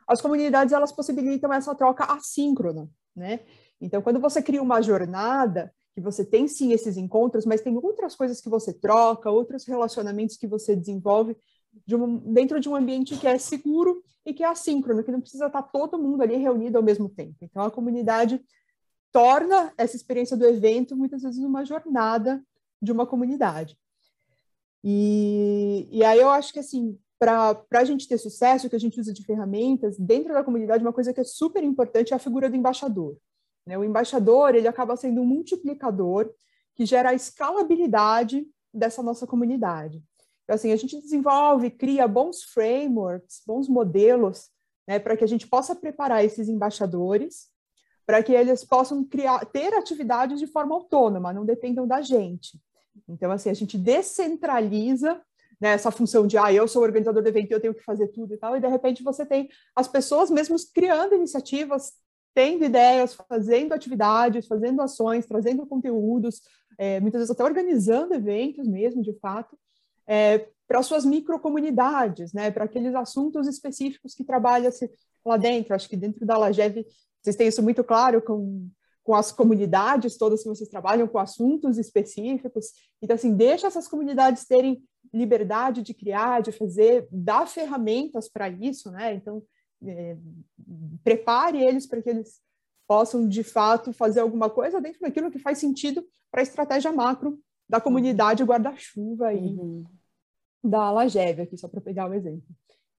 as 0.07 0.21
comunidades 0.21 0.71
elas 0.71 0.93
possibilitam 0.93 1.51
essa 1.51 1.75
troca 1.75 2.05
assíncrona, 2.05 2.89
né? 3.13 3.41
Então, 3.81 4.01
quando 4.01 4.21
você 4.21 4.41
cria 4.41 4.61
uma 4.61 4.81
jornada, 4.81 5.69
que 5.97 6.01
você 6.01 6.23
tem 6.23 6.47
sim 6.47 6.73
esses 6.73 6.95
encontros, 6.95 7.43
mas 7.43 7.61
tem 7.61 7.75
outras 7.75 8.13
coisas 8.13 8.39
que 8.39 8.47
você 8.47 8.71
troca, 8.71 9.31
outros 9.31 9.65
relacionamentos 9.65 10.37
que 10.37 10.45
você 10.45 10.75
desenvolve 10.75 11.35
de 11.87 11.95
um, 11.95 12.17
dentro 12.31 12.59
de 12.59 12.69
um 12.69 12.75
ambiente 12.75 13.17
que 13.17 13.25
é 13.25 13.39
seguro 13.39 14.03
e 14.23 14.31
que 14.31 14.43
é 14.43 14.47
assíncrono, 14.47 15.03
que 15.03 15.11
não 15.11 15.19
precisa 15.19 15.47
estar 15.47 15.63
todo 15.63 15.97
mundo 15.97 16.21
ali 16.21 16.35
reunido 16.35 16.77
ao 16.77 16.83
mesmo 16.83 17.09
tempo. 17.09 17.37
Então, 17.41 17.63
a 17.63 17.71
comunidade 17.71 18.39
torna 19.11 19.73
essa 19.75 19.95
experiência 19.95 20.37
do 20.37 20.45
evento 20.45 20.95
muitas 20.95 21.23
vezes 21.23 21.43
uma 21.43 21.65
jornada 21.65 22.45
de 22.79 22.91
uma 22.91 23.07
comunidade. 23.07 23.75
E, 24.83 25.87
e 25.91 26.03
aí 26.03 26.19
eu 26.19 26.29
acho 26.29 26.53
que 26.53 26.59
assim, 26.59 26.95
para 27.17 27.59
a 27.73 27.83
gente 27.83 28.07
ter 28.07 28.19
sucesso, 28.19 28.69
que 28.69 28.75
a 28.75 28.79
gente 28.79 28.99
usa 28.99 29.11
de 29.11 29.25
ferramentas, 29.25 29.97
dentro 29.97 30.31
da 30.31 30.43
comunidade, 30.43 30.83
uma 30.83 30.93
coisa 30.93 31.11
que 31.11 31.21
é 31.21 31.23
super 31.23 31.63
importante 31.63 32.13
é 32.13 32.15
a 32.15 32.19
figura 32.19 32.51
do 32.51 32.55
embaixador. 32.55 33.17
Né? 33.67 33.77
O 33.77 33.83
embaixador, 33.83 34.55
ele 34.55 34.67
acaba 34.67 34.95
sendo 34.95 35.21
um 35.21 35.25
multiplicador 35.25 36.33
que 36.73 36.85
gera 36.85 37.09
a 37.09 37.13
escalabilidade 37.13 38.47
dessa 38.73 39.03
nossa 39.03 39.27
comunidade. 39.27 40.01
Então, 40.43 40.55
assim, 40.55 40.71
a 40.71 40.75
gente 40.77 40.99
desenvolve, 41.01 41.69
cria 41.69 42.07
bons 42.07 42.43
frameworks, 42.43 43.41
bons 43.45 43.67
modelos, 43.67 44.49
né, 44.87 44.97
para 44.97 45.17
que 45.17 45.23
a 45.23 45.27
gente 45.27 45.45
possa 45.45 45.75
preparar 45.75 46.23
esses 46.23 46.47
embaixadores 46.47 47.49
para 48.05 48.23
que 48.23 48.31
eles 48.31 48.63
possam 48.63 49.03
criar, 49.03 49.45
ter 49.47 49.73
atividades 49.73 50.39
de 50.39 50.47
forma 50.47 50.73
autônoma, 50.73 51.33
não 51.33 51.45
dependam 51.45 51.85
da 51.85 52.01
gente. 52.01 52.57
Então, 53.05 53.29
assim, 53.29 53.49
a 53.49 53.53
gente 53.53 53.77
descentraliza 53.77 55.21
né, 55.59 55.71
essa 55.71 55.91
função 55.91 56.25
de, 56.25 56.37
ah, 56.37 56.53
eu 56.53 56.69
sou 56.69 56.83
organizador 56.83 57.21
do 57.21 57.27
evento, 57.27 57.51
eu 57.51 57.59
tenho 57.59 57.73
que 57.73 57.83
fazer 57.83 58.07
tudo 58.07 58.33
e 58.33 58.37
tal, 58.37 58.55
e 58.55 58.61
de 58.61 58.67
repente 58.67 59.03
você 59.03 59.25
tem 59.25 59.49
as 59.75 59.89
pessoas 59.89 60.31
mesmo 60.31 60.55
criando 60.73 61.15
iniciativas, 61.15 61.91
tendo 62.37 62.63
ideias, 62.63 63.15
fazendo 63.15 63.73
atividades, 63.73 64.45
fazendo 64.45 64.79
ações, 64.79 65.25
trazendo 65.25 65.65
conteúdos, 65.65 66.43
é, 66.77 66.99
muitas 66.99 67.21
vezes 67.21 67.31
até 67.31 67.43
organizando 67.43 68.13
eventos 68.13 68.67
mesmo, 68.67 69.01
de 69.01 69.11
fato, 69.13 69.57
é, 70.05 70.47
para 70.67 70.83
suas 70.83 71.03
microcomunidades, 71.03 72.33
né, 72.33 72.51
para 72.51 72.65
aqueles 72.65 72.93
assuntos 72.93 73.47
específicos 73.47 74.13
que 74.13 74.23
trabalha-se 74.23 74.87
lá 75.25 75.35
dentro. 75.35 75.73
Acho 75.73 75.89
que 75.89 75.97
dentro 75.97 76.23
da 76.27 76.37
Lagev 76.37 76.85
vocês 77.23 77.35
têm 77.35 77.47
isso 77.47 77.63
muito 77.63 77.83
claro 77.83 78.21
com, 78.21 78.69
com 79.03 79.15
as 79.15 79.31
comunidades 79.31 80.15
todas 80.15 80.43
que 80.43 80.49
vocês 80.49 80.69
trabalham, 80.69 81.07
com 81.07 81.17
assuntos 81.17 81.79
específicos. 81.79 82.67
Então, 83.01 83.15
assim, 83.15 83.33
deixa 83.33 83.65
essas 83.65 83.87
comunidades 83.87 84.45
terem 84.45 84.79
liberdade 85.11 85.81
de 85.81 85.91
criar, 85.91 86.43
de 86.43 86.51
fazer, 86.51 87.07
dar 87.11 87.47
ferramentas 87.47 88.29
para 88.29 88.47
isso, 88.47 88.91
né? 88.91 89.15
Então, 89.15 89.41
é, 89.85 90.17
prepare 91.03 91.63
eles 91.63 91.85
para 91.85 92.01
que 92.01 92.09
eles 92.09 92.41
possam, 92.87 93.27
de 93.27 93.43
fato, 93.43 93.91
fazer 93.91 94.21
alguma 94.21 94.49
coisa 94.49 94.79
dentro 94.79 95.01
daquilo 95.01 95.31
que 95.31 95.39
faz 95.39 95.57
sentido 95.57 96.03
para 96.31 96.41
a 96.41 96.43
estratégia 96.43 96.91
macro 96.91 97.39
da 97.67 97.81
comunidade 97.81 98.43
guarda-chuva 98.43 99.33
e 99.33 99.39
uhum. 99.39 99.85
da 100.63 100.89
Lageve, 100.89 101.41
aqui, 101.41 101.57
só 101.57 101.67
para 101.67 101.81
pegar 101.81 102.07
o 102.07 102.11
um 102.11 102.13
exemplo. 102.13 102.47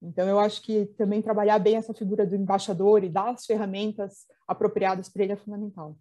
Então, 0.00 0.28
eu 0.28 0.38
acho 0.38 0.62
que 0.62 0.86
também 0.96 1.22
trabalhar 1.22 1.58
bem 1.58 1.76
essa 1.76 1.94
figura 1.94 2.26
do 2.26 2.36
embaixador 2.36 3.02
e 3.02 3.08
dar 3.08 3.30
as 3.30 3.46
ferramentas 3.46 4.26
apropriadas 4.46 5.08
para 5.08 5.24
ele 5.24 5.32
é 5.32 5.36
fundamental. 5.36 5.96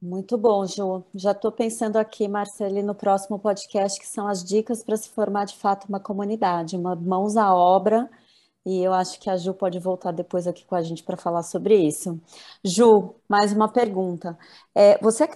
Muito 0.00 0.38
bom, 0.38 0.64
Ju. 0.64 1.04
Já 1.14 1.32
estou 1.32 1.50
pensando 1.50 1.96
aqui, 1.96 2.28
Marcele, 2.28 2.82
no 2.82 2.94
próximo 2.94 3.38
podcast, 3.38 3.98
que 3.98 4.06
são 4.06 4.28
as 4.28 4.44
dicas 4.44 4.82
para 4.84 4.96
se 4.96 5.08
formar 5.08 5.46
de 5.46 5.56
fato 5.56 5.86
uma 5.88 5.98
comunidade, 5.98 6.76
uma 6.76 6.94
mãos 6.94 7.36
à 7.36 7.52
obra. 7.52 8.08
E 8.68 8.84
eu 8.84 8.92
acho 8.92 9.18
que 9.18 9.30
a 9.30 9.36
Ju 9.38 9.54
pode 9.54 9.78
voltar 9.78 10.12
depois 10.12 10.46
aqui 10.46 10.62
com 10.62 10.74
a 10.74 10.82
gente 10.82 11.02
para 11.02 11.16
falar 11.16 11.42
sobre 11.42 11.74
isso. 11.74 12.20
Ju, 12.62 13.14
mais 13.26 13.50
uma 13.50 13.66
pergunta. 13.66 14.38
É, 14.74 14.98
você 14.98 15.26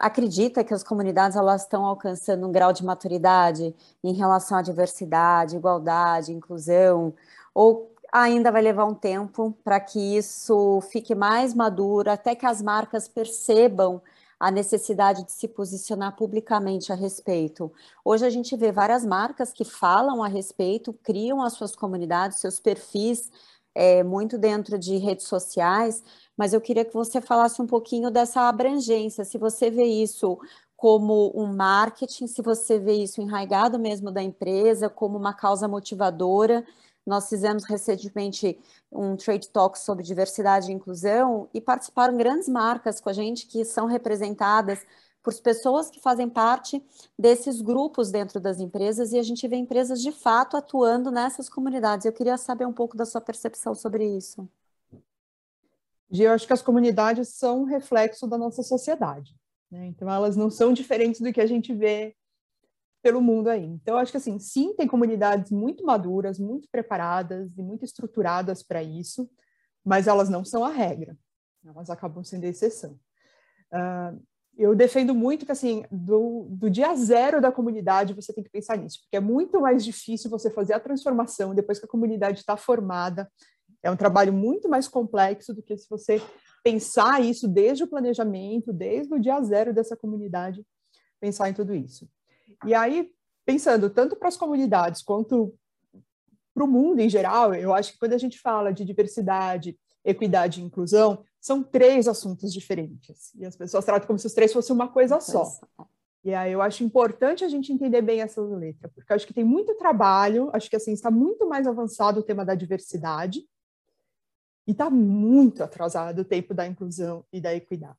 acredita 0.00 0.64
que 0.64 0.74
as 0.74 0.82
comunidades 0.82 1.36
elas 1.36 1.62
estão 1.62 1.86
alcançando 1.86 2.44
um 2.44 2.50
grau 2.50 2.72
de 2.72 2.84
maturidade 2.84 3.72
em 4.02 4.12
relação 4.14 4.58
à 4.58 4.62
diversidade, 4.62 5.54
igualdade, 5.54 6.32
inclusão, 6.32 7.14
ou 7.54 7.88
ainda 8.12 8.50
vai 8.50 8.62
levar 8.62 8.84
um 8.84 8.94
tempo 8.94 9.56
para 9.62 9.78
que 9.78 10.16
isso 10.16 10.80
fique 10.90 11.14
mais 11.14 11.54
maduro, 11.54 12.10
até 12.10 12.34
que 12.34 12.44
as 12.44 12.60
marcas 12.60 13.06
percebam 13.06 14.02
a 14.42 14.50
necessidade 14.50 15.24
de 15.24 15.30
se 15.30 15.46
posicionar 15.46 16.16
publicamente 16.16 16.90
a 16.90 16.96
respeito. 16.96 17.72
Hoje 18.04 18.26
a 18.26 18.28
gente 18.28 18.56
vê 18.56 18.72
várias 18.72 19.04
marcas 19.06 19.52
que 19.52 19.64
falam 19.64 20.20
a 20.20 20.26
respeito, 20.26 20.92
criam 21.00 21.40
as 21.40 21.52
suas 21.52 21.76
comunidades, 21.76 22.40
seus 22.40 22.58
perfis, 22.58 23.30
é, 23.72 24.02
muito 24.02 24.36
dentro 24.36 24.76
de 24.76 24.96
redes 24.96 25.28
sociais, 25.28 26.02
mas 26.36 26.52
eu 26.52 26.60
queria 26.60 26.84
que 26.84 26.92
você 26.92 27.20
falasse 27.20 27.62
um 27.62 27.68
pouquinho 27.68 28.10
dessa 28.10 28.48
abrangência, 28.48 29.24
se 29.24 29.38
você 29.38 29.70
vê 29.70 29.84
isso 29.84 30.36
como 30.76 31.30
um 31.36 31.54
marketing, 31.54 32.26
se 32.26 32.42
você 32.42 32.80
vê 32.80 32.94
isso 32.94 33.22
enraigado 33.22 33.78
mesmo 33.78 34.10
da 34.10 34.24
empresa, 34.24 34.90
como 34.90 35.16
uma 35.16 35.32
causa 35.32 35.68
motivadora, 35.68 36.66
nós 37.06 37.28
fizemos 37.28 37.64
recentemente 37.64 38.58
um 38.90 39.16
trade 39.16 39.48
talk 39.48 39.78
sobre 39.78 40.04
diversidade 40.04 40.70
e 40.70 40.74
inclusão 40.74 41.48
e 41.52 41.60
participaram 41.60 42.16
grandes 42.16 42.48
marcas 42.48 43.00
com 43.00 43.08
a 43.08 43.12
gente 43.12 43.46
que 43.46 43.64
são 43.64 43.86
representadas 43.86 44.84
por 45.22 45.32
pessoas 45.40 45.88
que 45.88 46.00
fazem 46.00 46.28
parte 46.28 46.82
desses 47.18 47.60
grupos 47.60 48.10
dentro 48.10 48.40
das 48.40 48.58
empresas 48.58 49.12
e 49.12 49.18
a 49.18 49.22
gente 49.22 49.46
vê 49.46 49.56
empresas 49.56 50.00
de 50.00 50.10
fato 50.10 50.56
atuando 50.56 51.10
nessas 51.10 51.48
comunidades. 51.48 52.04
Eu 52.04 52.12
queria 52.12 52.36
saber 52.36 52.66
um 52.66 52.72
pouco 52.72 52.96
da 52.96 53.06
sua 53.06 53.20
percepção 53.20 53.74
sobre 53.74 54.04
isso. 54.04 54.48
Eu 56.10 56.32
acho 56.32 56.46
que 56.46 56.52
as 56.52 56.60
comunidades 56.60 57.28
são 57.28 57.64
reflexo 57.64 58.26
da 58.26 58.36
nossa 58.36 58.62
sociedade. 58.62 59.34
Né? 59.70 59.86
Então, 59.86 60.10
elas 60.10 60.36
não 60.36 60.50
são 60.50 60.72
diferentes 60.72 61.20
do 61.20 61.32
que 61.32 61.40
a 61.40 61.46
gente 61.46 61.72
vê 61.72 62.14
pelo 63.02 63.20
mundo 63.20 63.48
aí. 63.48 63.64
Então, 63.64 63.96
acho 63.96 64.12
que 64.12 64.16
assim, 64.16 64.38
sim, 64.38 64.74
tem 64.74 64.86
comunidades 64.86 65.50
muito 65.50 65.84
maduras, 65.84 66.38
muito 66.38 66.68
preparadas 66.70 67.50
e 67.58 67.62
muito 67.62 67.84
estruturadas 67.84 68.62
para 68.62 68.82
isso, 68.82 69.28
mas 69.84 70.06
elas 70.06 70.28
não 70.28 70.44
são 70.44 70.64
a 70.64 70.70
regra. 70.70 71.16
Elas 71.66 71.90
acabam 71.90 72.22
sendo 72.22 72.44
a 72.44 72.48
exceção. 72.48 72.98
Uh, 73.72 74.22
eu 74.56 74.74
defendo 74.74 75.14
muito 75.14 75.46
que, 75.46 75.52
assim, 75.52 75.84
do, 75.90 76.46
do 76.50 76.70
dia 76.70 76.94
zero 76.94 77.40
da 77.40 77.50
comunidade, 77.50 78.14
você 78.14 78.32
tem 78.32 78.44
que 78.44 78.50
pensar 78.50 78.76
nisso, 78.76 79.00
porque 79.02 79.16
é 79.16 79.20
muito 79.20 79.60
mais 79.60 79.84
difícil 79.84 80.30
você 80.30 80.50
fazer 80.50 80.74
a 80.74 80.80
transformação 80.80 81.54
depois 81.54 81.78
que 81.78 81.86
a 81.86 81.88
comunidade 81.88 82.40
está 82.40 82.56
formada. 82.56 83.30
É 83.82 83.90
um 83.90 83.96
trabalho 83.96 84.32
muito 84.32 84.68
mais 84.68 84.86
complexo 84.86 85.54
do 85.54 85.62
que 85.62 85.76
se 85.76 85.88
você 85.88 86.22
pensar 86.62 87.20
isso 87.20 87.48
desde 87.48 87.82
o 87.82 87.88
planejamento, 87.88 88.72
desde 88.72 89.12
o 89.12 89.18
dia 89.18 89.42
zero 89.42 89.72
dessa 89.74 89.96
comunidade, 89.96 90.64
pensar 91.18 91.48
em 91.48 91.54
tudo 91.54 91.74
isso. 91.74 92.08
E 92.64 92.74
aí, 92.74 93.10
pensando 93.44 93.90
tanto 93.90 94.16
para 94.16 94.28
as 94.28 94.36
comunidades 94.36 95.02
quanto 95.02 95.54
para 96.54 96.64
o 96.64 96.68
mundo 96.68 97.00
em 97.00 97.08
geral, 97.08 97.54
eu 97.54 97.72
acho 97.72 97.92
que 97.92 97.98
quando 97.98 98.12
a 98.12 98.18
gente 98.18 98.38
fala 98.38 98.72
de 98.72 98.84
diversidade, 98.84 99.78
equidade 100.04 100.60
e 100.60 100.64
inclusão, 100.64 101.24
são 101.40 101.62
três 101.62 102.06
assuntos 102.06 102.52
diferentes. 102.52 103.34
E 103.34 103.44
as 103.44 103.56
pessoas 103.56 103.84
tratam 103.84 104.06
como 104.06 104.18
se 104.18 104.26
os 104.26 104.34
três 104.34 104.52
fossem 104.52 104.74
uma 104.74 104.88
coisa 104.88 105.20
só. 105.20 105.44
E 106.24 106.32
aí 106.32 106.52
eu 106.52 106.62
acho 106.62 106.84
importante 106.84 107.44
a 107.44 107.48
gente 107.48 107.72
entender 107.72 108.00
bem 108.00 108.20
essa 108.20 108.40
letra, 108.40 108.88
porque 108.88 109.12
acho 109.12 109.26
que 109.26 109.34
tem 109.34 109.42
muito 109.42 109.74
trabalho, 109.74 110.50
acho 110.52 110.70
que 110.70 110.76
assim 110.76 110.92
está 110.92 111.10
muito 111.10 111.48
mais 111.48 111.66
avançado 111.66 112.20
o 112.20 112.22
tema 112.22 112.44
da 112.44 112.54
diversidade 112.54 113.44
e 114.64 114.70
está 114.70 114.88
muito 114.88 115.64
atrasado 115.64 116.20
o 116.20 116.24
tempo 116.24 116.54
da 116.54 116.64
inclusão 116.64 117.24
e 117.32 117.40
da 117.40 117.52
equidade. 117.52 117.98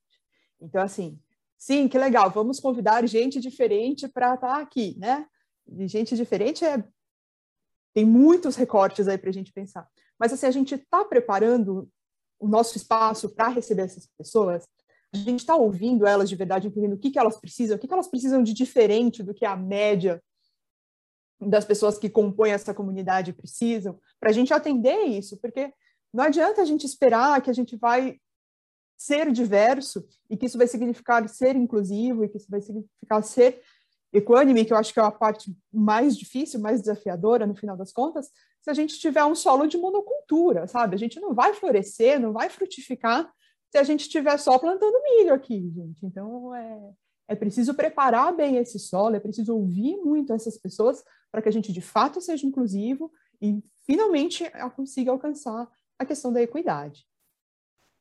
Então 0.61 0.81
assim, 0.81 1.19
Sim, 1.63 1.87
que 1.87 1.97
legal. 1.97 2.29
Vamos 2.29 2.59
convidar 2.59 3.07
gente 3.07 3.39
diferente 3.39 4.05
para 4.05 4.33
estar 4.33 4.55
tá 4.55 4.61
aqui, 4.61 4.97
né? 4.99 5.25
E 5.65 5.87
gente 5.87 6.13
diferente 6.13 6.65
é 6.65 6.83
tem 7.93 8.03
muitos 8.03 8.57
recortes 8.57 9.07
aí 9.07 9.17
para 9.17 9.29
a 9.29 9.33
gente 9.33 9.53
pensar. 9.53 9.87
Mas 10.19 10.33
assim, 10.33 10.45
a 10.45 10.51
gente 10.51 10.75
está 10.75 11.05
preparando 11.05 11.89
o 12.37 12.49
nosso 12.49 12.75
espaço 12.75 13.29
para 13.29 13.47
receber 13.47 13.83
essas 13.83 14.05
pessoas. 14.17 14.67
A 15.13 15.17
gente 15.17 15.39
está 15.39 15.55
ouvindo 15.55 16.05
elas 16.05 16.27
de 16.27 16.35
verdade, 16.35 16.67
entendendo 16.67 16.95
o 16.95 16.99
que, 16.99 17.11
que 17.11 17.19
elas 17.19 17.39
precisam, 17.39 17.77
o 17.77 17.79
que, 17.79 17.87
que 17.87 17.93
elas 17.93 18.09
precisam 18.09 18.43
de 18.43 18.53
diferente 18.53 19.23
do 19.23 19.33
que 19.33 19.45
a 19.45 19.55
média 19.55 20.21
das 21.39 21.63
pessoas 21.63 21.97
que 21.97 22.09
compõem 22.09 22.51
essa 22.51 22.73
comunidade 22.73 23.31
precisam, 23.31 23.97
para 24.19 24.31
a 24.31 24.33
gente 24.33 24.53
atender 24.53 25.05
isso, 25.05 25.39
porque 25.39 25.73
não 26.13 26.25
adianta 26.25 26.61
a 26.61 26.65
gente 26.65 26.85
esperar 26.85 27.41
que 27.41 27.49
a 27.49 27.53
gente 27.53 27.77
vai 27.77 28.19
ser 29.03 29.31
diverso 29.31 30.05
e 30.29 30.37
que 30.37 30.45
isso 30.45 30.57
vai 30.57 30.67
significar 30.67 31.27
ser 31.27 31.55
inclusivo 31.55 32.23
e 32.23 32.29
que 32.29 32.37
isso 32.37 32.49
vai 32.49 32.61
significar 32.61 33.21
ser 33.23 33.61
equânime, 34.13 34.63
que 34.63 34.71
eu 34.71 34.77
acho 34.77 34.93
que 34.93 34.99
é 34.99 35.03
a 35.03 35.11
parte 35.11 35.53
mais 35.71 36.15
difícil, 36.17 36.59
mais 36.59 36.79
desafiadora 36.81 37.45
no 37.45 37.55
final 37.55 37.75
das 37.75 37.91
contas, 37.91 38.29
se 38.61 38.69
a 38.69 38.73
gente 38.73 38.99
tiver 38.99 39.25
um 39.25 39.35
solo 39.35 39.67
de 39.67 39.77
monocultura, 39.77 40.67
sabe? 40.67 40.95
A 40.95 40.97
gente 40.97 41.19
não 41.19 41.33
vai 41.33 41.53
florescer, 41.53 42.19
não 42.19 42.31
vai 42.31 42.49
frutificar 42.49 43.29
se 43.69 43.77
a 43.77 43.83
gente 43.83 44.01
estiver 44.01 44.37
só 44.37 44.57
plantando 44.57 45.01
milho 45.03 45.33
aqui, 45.33 45.69
gente. 45.71 46.05
Então, 46.05 46.55
é, 46.55 46.91
é 47.29 47.35
preciso 47.35 47.73
preparar 47.73 48.33
bem 48.33 48.57
esse 48.57 48.79
solo, 48.79 49.15
é 49.15 49.19
preciso 49.19 49.53
ouvir 49.55 49.97
muito 49.97 50.31
essas 50.31 50.57
pessoas 50.57 51.03
para 51.31 51.41
que 51.41 51.49
a 51.49 51.51
gente 51.51 51.73
de 51.73 51.81
fato 51.81 52.21
seja 52.21 52.45
inclusivo 52.45 53.11
e 53.41 53.61
finalmente 53.85 54.49
consiga 54.75 55.11
alcançar 55.11 55.67
a 55.99 56.05
questão 56.05 56.31
da 56.31 56.41
equidade. 56.41 57.05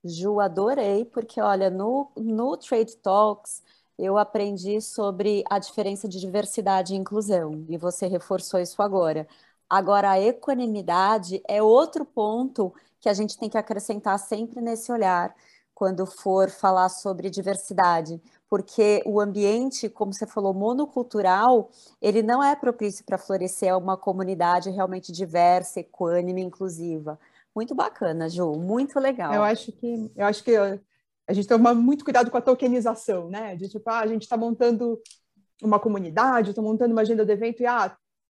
Ju, 0.05 0.41
adorei, 0.41 1.05
porque 1.05 1.41
olha, 1.41 1.71
no, 1.71 2.11
no 2.17 2.57
Trade 2.57 2.97
Talks 2.97 3.63
eu 3.99 4.19
aprendi 4.19 4.81
sobre 4.81 5.45
a 5.49 5.59
diferença 5.59 6.09
de 6.09 6.19
diversidade 6.19 6.93
e 6.93 6.97
inclusão, 6.97 7.65
e 7.69 7.77
você 7.77 8.07
reforçou 8.09 8.59
isso 8.59 8.83
agora. 8.83 9.29
Agora, 9.71 10.11
a 10.11 10.21
equanimidade 10.21 11.41
é 11.49 11.63
outro 11.63 12.05
ponto 12.05 12.75
que 13.01 13.09
a 13.09 13.15
gente 13.15 13.39
tem 13.39 13.49
que 13.49 13.57
acrescentar 13.59 14.19
sempre 14.19 14.61
nesse 14.61 14.91
olhar, 14.91 15.35
quando 15.75 16.05
for 16.07 16.51
falar 16.51 16.89
sobre 16.89 17.31
diversidade, 17.31 18.21
porque 18.49 19.03
o 19.07 19.21
ambiente, 19.21 19.89
como 19.89 20.13
você 20.13 20.27
falou, 20.27 20.53
monocultural, 20.53 21.71
ele 22.01 22.23
não 22.23 22.43
é 22.43 22.55
propício 22.55 23.05
para 23.05 23.19
florescer 23.19 23.77
uma 23.77 23.97
comunidade 23.97 24.71
realmente 24.71 25.11
diversa, 25.13 25.81
equânime, 25.81 26.43
inclusiva. 26.43 27.19
Muito 27.55 27.75
bacana, 27.75 28.29
Ju, 28.29 28.53
muito 28.53 28.99
legal. 28.99 29.33
Eu 29.33 29.43
acho 29.43 29.73
que 29.73 30.11
eu 30.17 30.25
acho 30.25 30.43
que 30.43 30.57
a 31.27 31.33
gente 31.33 31.47
toma 31.47 31.75
muito 31.75 32.05
cuidado 32.05 32.31
com 32.31 32.37
a 32.37 32.43
tokenização, 32.43 33.29
né? 33.29 33.57
De 33.57 33.69
tipo, 33.69 33.89
ah, 33.89 34.01
a 34.01 34.07
gente 34.07 34.23
está 34.23 34.37
montando 34.37 35.01
uma 35.63 35.79
comunidade, 35.79 36.51
estou 36.51 36.65
montando 36.65 36.93
uma 36.93 37.03
agenda 37.03 37.25
de 37.25 37.33
evento 37.33 37.63
e 37.63 37.67
ah, 37.67 37.97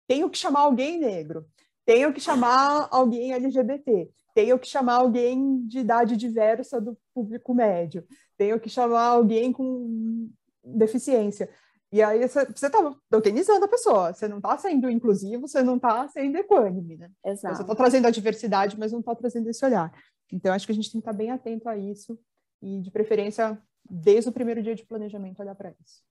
tenho 0.08 0.29
que 0.29 0.38
chamar 0.38 0.62
alguém 0.62 1.00
negro, 1.00 1.46
tenho 1.86 2.12
que 2.13 2.20
chamar 2.20 2.88
alguém 2.91 3.34
LGBT, 3.34 4.10
tenho 4.34 4.60
que 4.60 4.67
chamar 4.67 4.96
alguém 4.96 5.65
de 5.67 5.79
idade 5.79 6.17
diversa 6.17 6.82
do 6.82 6.98
público 7.13 7.53
médio, 7.53 8.05
tenho 8.38 8.60
que 8.60 8.70
chamar 8.70 9.03
alguém 9.03 9.53
com 9.53 10.29
deficiência. 10.63 11.50
E 11.93 12.01
aí 12.01 12.27
você 12.27 12.41
está 12.41 12.71
tokenizando 13.07 13.65
a 13.65 13.67
pessoa, 13.67 14.12
você 14.12 14.27
não 14.27 14.38
está 14.38 14.57
sendo 14.57 14.89
inclusivo, 14.89 15.47
você 15.47 15.62
não 15.62 15.75
está 15.75 16.07
sendo 16.07 16.35
equânime, 16.39 16.97
né? 16.97 17.12
Exato. 17.23 17.55
Você 17.55 17.62
está 17.62 17.75
trazendo 17.75 18.07
a 18.07 18.09
diversidade, 18.09 18.79
mas 18.79 18.91
não 18.91 19.00
está 19.00 19.13
trazendo 19.13 19.47
esse 19.47 19.63
olhar. 19.63 19.93
Então, 20.31 20.51
acho 20.51 20.65
que 20.65 20.71
a 20.71 20.75
gente 20.75 20.91
tem 20.91 21.00
que 21.00 21.07
estar 21.07 21.13
bem 21.15 21.29
atento 21.29 21.69
a 21.69 21.77
isso 21.77 22.19
e, 22.59 22.81
de 22.81 22.89
preferência, 22.89 23.62
desde 23.88 24.27
o 24.27 24.33
primeiro 24.33 24.63
dia 24.63 24.73
de 24.73 24.83
planejamento, 24.83 25.39
olhar 25.39 25.53
para 25.53 25.69
isso. 25.69 26.01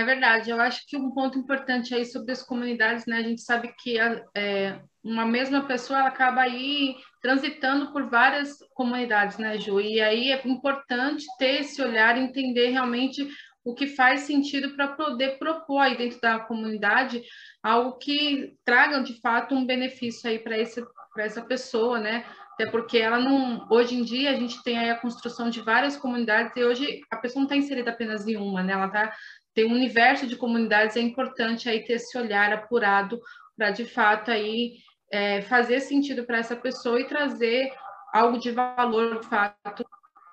É 0.00 0.04
verdade, 0.04 0.48
eu 0.48 0.58
acho 0.58 0.86
que 0.86 0.96
um 0.96 1.10
ponto 1.10 1.38
importante 1.38 1.94
aí 1.94 2.06
sobre 2.06 2.32
as 2.32 2.42
comunidades, 2.42 3.04
né? 3.04 3.18
A 3.18 3.22
gente 3.22 3.42
sabe 3.42 3.74
que 3.78 3.98
é, 4.34 4.80
uma 5.04 5.26
mesma 5.26 5.66
pessoa 5.66 6.04
acaba 6.04 6.40
aí 6.40 6.96
transitando 7.20 7.92
por 7.92 8.08
várias 8.08 8.56
comunidades, 8.72 9.36
né, 9.36 9.58
Ju? 9.58 9.78
E 9.78 10.00
aí 10.00 10.32
é 10.32 10.40
importante 10.48 11.26
ter 11.38 11.60
esse 11.60 11.82
olhar, 11.82 12.16
entender 12.16 12.70
realmente 12.70 13.28
o 13.62 13.74
que 13.74 13.88
faz 13.88 14.20
sentido 14.20 14.74
para 14.74 14.88
poder 14.88 15.38
propor 15.38 15.80
aí 15.80 15.98
dentro 15.98 16.18
da 16.18 16.40
comunidade 16.40 17.22
algo 17.62 17.98
que 17.98 18.54
traga 18.64 19.02
de 19.02 19.20
fato 19.20 19.54
um 19.54 19.66
benefício 19.66 20.30
aí 20.30 20.38
para 20.38 20.56
essa 20.56 21.42
pessoa, 21.42 22.00
né? 22.00 22.24
Até 22.54 22.70
porque 22.70 22.98
ela 22.98 23.18
não. 23.18 23.66
Hoje 23.70 23.94
em 23.94 24.02
dia 24.02 24.30
a 24.30 24.34
gente 24.34 24.62
tem 24.62 24.90
a 24.90 24.96
construção 24.96 25.48
de 25.48 25.62
várias 25.62 25.96
comunidades 25.96 26.54
e 26.56 26.62
hoje 26.62 27.00
a 27.10 27.16
pessoa 27.16 27.40
não 27.40 27.46
está 27.46 27.56
inserida 27.56 27.90
apenas 27.90 28.26
em 28.26 28.36
uma, 28.36 28.62
né? 28.62 28.74
Ela 28.74 28.86
está 28.86 29.14
tem 29.54 29.66
um 29.66 29.74
universo 29.74 30.26
de 30.26 30.36
comunidades, 30.36 30.96
é 30.96 31.00
importante 31.00 31.68
aí 31.68 31.84
ter 31.84 31.94
esse 31.94 32.16
olhar 32.16 32.52
apurado 32.52 33.20
para 33.56 33.70
de 33.70 33.84
fato 33.84 34.30
aí 34.30 34.78
é, 35.10 35.42
fazer 35.42 35.80
sentido 35.80 36.24
para 36.24 36.38
essa 36.38 36.56
pessoa 36.56 37.00
e 37.00 37.06
trazer 37.06 37.72
algo 38.12 38.38
de 38.38 38.50
valor 38.50 39.20
de 39.20 39.26
fato 39.26 39.84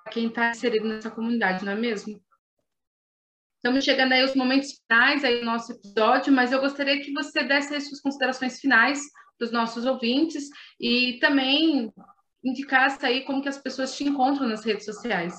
para 0.04 0.12
quem 0.12 0.28
está 0.28 0.50
inserido 0.50 0.88
nessa 0.88 1.10
comunidade, 1.10 1.64
não 1.64 1.72
é 1.72 1.76
mesmo? 1.76 2.20
Estamos 3.56 3.84
chegando 3.84 4.12
aí 4.12 4.22
aos 4.22 4.36
momentos 4.36 4.78
finais 4.86 5.24
aí 5.24 5.40
do 5.40 5.44
nosso 5.44 5.72
episódio, 5.72 6.32
mas 6.32 6.52
eu 6.52 6.60
gostaria 6.60 7.02
que 7.02 7.12
você 7.12 7.42
desse 7.42 7.74
as 7.74 7.88
suas 7.88 8.00
considerações 8.00 8.60
finais 8.60 9.00
para 9.36 9.46
os 9.46 9.52
nossos 9.52 9.84
ouvintes 9.84 10.48
e 10.80 11.18
também 11.20 11.92
indicasse 12.42 13.04
aí 13.04 13.24
como 13.24 13.42
que 13.42 13.48
as 13.48 13.58
pessoas 13.58 13.96
te 13.96 14.04
encontram 14.04 14.46
nas 14.48 14.64
redes 14.64 14.84
sociais. 14.84 15.34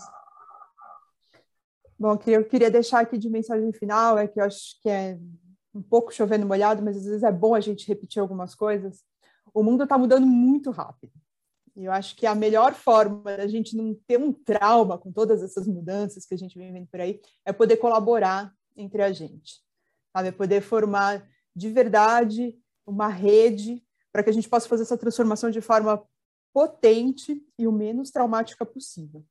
Bom, 1.99 2.17
que 2.17 2.31
eu 2.31 2.45
queria 2.45 2.71
deixar 2.71 3.01
aqui 3.01 3.17
de 3.17 3.29
mensagem 3.29 3.73
final 3.73 4.17
é 4.17 4.25
que 4.25 4.39
eu 4.39 4.45
acho 4.45 4.79
que 4.81 4.87
é 4.87 5.19
um 5.75 5.81
pouco 5.81 6.13
chovendo 6.13 6.45
molhado, 6.45 6.81
mas 6.81 6.95
às 6.95 7.03
vezes 7.03 7.23
é 7.23 7.31
bom 7.31 7.53
a 7.53 7.59
gente 7.59 7.85
repetir 7.87 8.21
algumas 8.21 8.55
coisas. 8.55 9.03
O 9.53 9.61
mundo 9.61 9.83
está 9.83 9.97
mudando 9.97 10.25
muito 10.25 10.71
rápido. 10.71 11.11
E 11.75 11.83
eu 11.83 11.91
acho 11.91 12.15
que 12.15 12.25
a 12.25 12.33
melhor 12.33 12.73
forma 12.73 13.35
da 13.35 13.47
gente 13.47 13.75
não 13.75 13.93
ter 14.07 14.17
um 14.17 14.31
trauma 14.31 14.97
com 14.97 15.11
todas 15.11 15.43
essas 15.43 15.67
mudanças 15.67 16.25
que 16.25 16.33
a 16.33 16.37
gente 16.37 16.57
vem 16.57 16.71
vendo 16.71 16.87
por 16.87 17.01
aí 17.01 17.19
é 17.45 17.51
poder 17.51 17.75
colaborar 17.75 18.53
entre 18.77 19.03
a 19.03 19.11
gente, 19.11 19.61
sabe? 20.13 20.29
É 20.29 20.31
poder 20.31 20.61
formar 20.61 21.27
de 21.53 21.69
verdade 21.69 22.57
uma 22.87 23.09
rede 23.09 23.83
para 24.11 24.23
que 24.23 24.29
a 24.29 24.33
gente 24.33 24.47
possa 24.47 24.69
fazer 24.69 24.83
essa 24.83 24.97
transformação 24.97 25.51
de 25.51 25.59
forma 25.59 26.01
potente 26.53 27.45
e 27.57 27.67
o 27.67 27.73
menos 27.73 28.09
traumática 28.09 28.65
possível. 28.65 29.23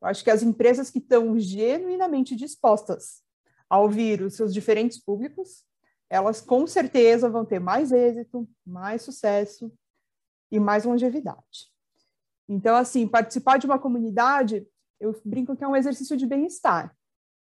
Eu 0.00 0.08
acho 0.08 0.24
que 0.24 0.30
as 0.30 0.42
empresas 0.42 0.90
que 0.90 0.98
estão 0.98 1.38
genuinamente 1.38 2.34
dispostas 2.34 3.22
a 3.68 3.78
ouvir 3.78 4.22
os 4.22 4.34
seus 4.34 4.52
diferentes 4.52 4.98
públicos, 4.98 5.64
elas 6.08 6.40
com 6.40 6.66
certeza 6.66 7.28
vão 7.28 7.44
ter 7.44 7.60
mais 7.60 7.92
êxito, 7.92 8.48
mais 8.66 9.02
sucesso 9.02 9.72
e 10.50 10.58
mais 10.58 10.84
longevidade. 10.84 11.70
Então, 12.48 12.74
assim, 12.74 13.06
participar 13.06 13.58
de 13.58 13.66
uma 13.66 13.78
comunidade, 13.78 14.66
eu 14.98 15.14
brinco 15.24 15.54
que 15.54 15.62
é 15.62 15.68
um 15.68 15.76
exercício 15.76 16.16
de 16.16 16.26
bem-estar, 16.26 16.96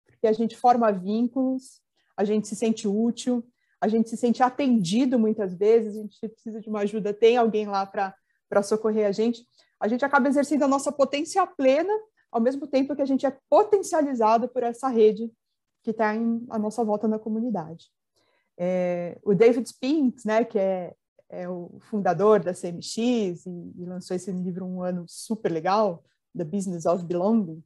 porque 0.06 0.26
a 0.26 0.32
gente 0.32 0.56
forma 0.56 0.90
vínculos, 0.90 1.80
a 2.16 2.24
gente 2.24 2.48
se 2.48 2.56
sente 2.56 2.88
útil, 2.88 3.46
a 3.80 3.86
gente 3.86 4.08
se 4.08 4.16
sente 4.16 4.42
atendido 4.42 5.20
muitas 5.20 5.54
vezes, 5.54 5.96
a 5.96 6.00
gente 6.00 6.18
precisa 6.28 6.60
de 6.60 6.68
uma 6.68 6.80
ajuda, 6.80 7.14
tem 7.14 7.36
alguém 7.36 7.68
lá 7.68 7.86
para 7.86 8.62
socorrer 8.64 9.06
a 9.06 9.12
gente. 9.12 9.46
A 9.78 9.86
gente 9.86 10.04
acaba 10.04 10.26
exercendo 10.26 10.64
a 10.64 10.68
nossa 10.68 10.90
potência 10.90 11.46
plena, 11.46 11.92
ao 12.30 12.40
mesmo 12.40 12.66
tempo 12.66 12.94
que 12.94 13.02
a 13.02 13.06
gente 13.06 13.26
é 13.26 13.36
potencializado 13.48 14.48
por 14.48 14.62
essa 14.62 14.88
rede 14.88 15.32
que 15.82 15.90
está 15.90 16.10
à 16.10 16.58
nossa 16.58 16.84
volta 16.84 17.08
na 17.08 17.18
comunidade. 17.18 17.90
É, 18.56 19.18
o 19.22 19.34
David 19.34 19.68
Spinks, 19.68 20.24
né, 20.24 20.44
que 20.44 20.58
é, 20.58 20.94
é, 21.28 21.48
o 21.48 21.78
fundador 21.80 22.42
da 22.42 22.52
CMX 22.52 22.96
e, 23.46 23.72
e, 23.76 23.84
lançou 23.86 24.16
esse 24.16 24.32
livro 24.32 24.64
um 24.64 24.82
ano 24.82 25.04
super 25.06 25.50
legal, 25.50 26.02
The 26.36 26.44
Business 26.44 26.84
of 26.84 27.04
Belonging, 27.04 27.62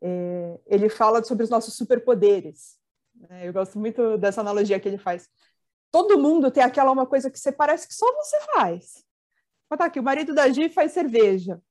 é, 0.00 0.60
ele 0.66 0.88
fala 0.88 1.22
sobre 1.22 1.44
os 1.44 1.50
nossos 1.50 1.74
superpoderes. 1.74 2.76
Né? 3.14 3.48
Eu 3.48 3.52
gosto 3.52 3.78
muito 3.78 4.18
dessa 4.18 4.40
analogia 4.40 4.80
que 4.80 4.88
ele 4.88 4.98
faz. 4.98 5.28
Todo 5.90 6.18
mundo 6.18 6.50
tem 6.50 6.62
aquela 6.62 6.90
uma 6.90 7.06
coisa 7.06 7.30
que 7.30 7.38
você 7.38 7.52
parece 7.52 7.86
que 7.86 7.94
só 7.94 8.06
você 8.16 8.36
faz. 8.52 9.04
Mas 9.70 9.78
tá 9.78 9.84
aqui, 9.86 10.00
o 10.00 10.02
marido 10.02 10.34
da 10.34 10.48
Gi 10.48 10.68
faz 10.68 10.92
cerveja. 10.92 11.62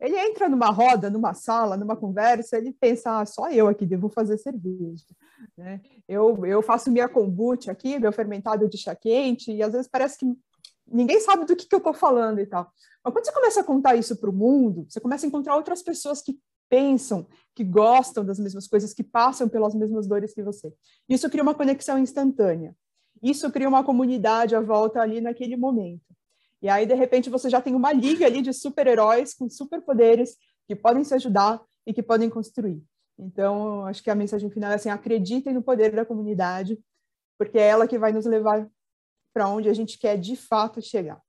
Ele 0.00 0.18
entra 0.18 0.48
numa 0.48 0.70
roda, 0.70 1.08
numa 1.08 1.32
sala, 1.32 1.76
numa 1.76 1.96
conversa, 1.96 2.58
ele 2.58 2.72
pensa, 2.72 3.20
ah, 3.20 3.26
só 3.26 3.50
eu 3.50 3.66
aqui 3.66 3.86
devo 3.86 4.08
fazer 4.08 4.36
cerveja. 4.36 5.04
Né? 5.56 5.80
Eu, 6.06 6.44
eu 6.44 6.62
faço 6.62 6.90
minha 6.90 7.08
kombucha 7.08 7.72
aqui, 7.72 7.98
meu 7.98 8.12
fermentado 8.12 8.68
de 8.68 8.76
chá 8.76 8.94
quente, 8.94 9.50
e 9.50 9.62
às 9.62 9.72
vezes 9.72 9.88
parece 9.88 10.18
que 10.18 10.26
ninguém 10.86 11.18
sabe 11.20 11.46
do 11.46 11.56
que, 11.56 11.66
que 11.66 11.74
eu 11.74 11.78
estou 11.78 11.94
falando 11.94 12.40
e 12.40 12.46
tal. 12.46 12.70
Mas 13.02 13.12
quando 13.12 13.24
você 13.24 13.32
começa 13.32 13.60
a 13.60 13.64
contar 13.64 13.96
isso 13.96 14.16
para 14.16 14.28
o 14.28 14.32
mundo, 14.32 14.86
você 14.88 15.00
começa 15.00 15.24
a 15.24 15.28
encontrar 15.28 15.56
outras 15.56 15.82
pessoas 15.82 16.20
que 16.20 16.38
pensam, 16.68 17.26
que 17.54 17.64
gostam 17.64 18.24
das 18.24 18.38
mesmas 18.38 18.66
coisas, 18.66 18.92
que 18.92 19.02
passam 19.02 19.48
pelas 19.48 19.74
mesmas 19.74 20.06
dores 20.06 20.34
que 20.34 20.42
você. 20.42 20.72
Isso 21.08 21.30
cria 21.30 21.42
uma 21.42 21.54
conexão 21.54 21.98
instantânea. 21.98 22.74
Isso 23.22 23.50
cria 23.50 23.68
uma 23.68 23.82
comunidade 23.82 24.54
à 24.54 24.60
volta 24.60 25.00
ali 25.00 25.20
naquele 25.20 25.56
momento. 25.56 26.04
E 26.62 26.68
aí, 26.68 26.86
de 26.86 26.94
repente, 26.94 27.30
você 27.30 27.50
já 27.50 27.60
tem 27.60 27.74
uma 27.74 27.92
liga 27.92 28.26
ali 28.26 28.42
de 28.42 28.52
super-heróis 28.52 29.34
com 29.34 29.48
superpoderes 29.48 30.36
que 30.66 30.74
podem 30.74 31.04
se 31.04 31.14
ajudar 31.14 31.60
e 31.86 31.92
que 31.92 32.02
podem 32.02 32.28
construir. 32.28 32.82
Então, 33.18 33.86
acho 33.86 34.02
que 34.02 34.10
a 34.10 34.14
mensagem 34.14 34.50
final 34.50 34.72
é 34.72 34.74
assim: 34.74 34.90
acreditem 34.90 35.54
no 35.54 35.62
poder 35.62 35.92
da 35.94 36.04
comunidade, 36.04 36.78
porque 37.38 37.58
é 37.58 37.68
ela 37.68 37.86
que 37.86 37.98
vai 37.98 38.12
nos 38.12 38.26
levar 38.26 38.68
para 39.32 39.48
onde 39.48 39.68
a 39.68 39.74
gente 39.74 39.98
quer 39.98 40.16
de 40.16 40.34
fato 40.34 40.80
chegar. 40.80 41.20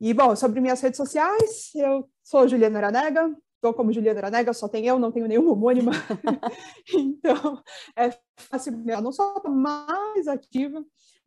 E, 0.00 0.14
bom, 0.14 0.34
sobre 0.34 0.60
minhas 0.60 0.80
redes 0.80 0.96
sociais, 0.96 1.70
eu 1.74 2.08
sou 2.24 2.48
Juliana 2.48 2.78
Aranega, 2.78 3.36
estou 3.56 3.74
como 3.74 3.92
Juliana 3.92 4.20
Aranega, 4.20 4.54
só 4.54 4.66
tem 4.66 4.86
eu, 4.86 4.98
não 4.98 5.12
tenho 5.12 5.28
nenhuma 5.28 5.52
homônima. 5.52 5.92
então, 6.94 7.62
é 7.94 8.10
fácil, 8.38 8.82
eu 8.86 9.02
não 9.02 9.12
sou 9.12 9.42
mais 9.50 10.26
ativa, 10.26 10.82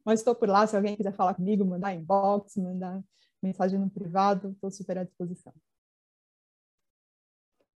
mas 0.05 0.19
estou 0.19 0.35
por 0.35 0.49
lá, 0.49 0.65
se 0.67 0.75
alguém 0.75 0.95
quiser 0.95 1.13
falar 1.13 1.33
comigo, 1.33 1.65
mandar 1.65 1.93
inbox, 1.93 2.57
mandar 2.57 3.01
mensagem 3.41 3.79
no 3.79 3.89
privado, 3.89 4.51
estou 4.51 4.71
super 4.71 4.97
à 4.97 5.03
disposição. 5.03 5.53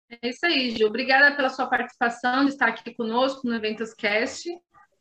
É 0.10 0.30
isso 0.30 0.46
aí, 0.46 0.72
Gil. 0.72 0.88
Obrigada 0.88 1.36
pela 1.36 1.50
sua 1.50 1.68
participação, 1.68 2.46
de 2.46 2.52
estar 2.52 2.70
aqui 2.70 2.94
conosco 2.96 3.46
no 3.46 3.56
Eventos 3.56 3.94
Cast. 3.94 4.50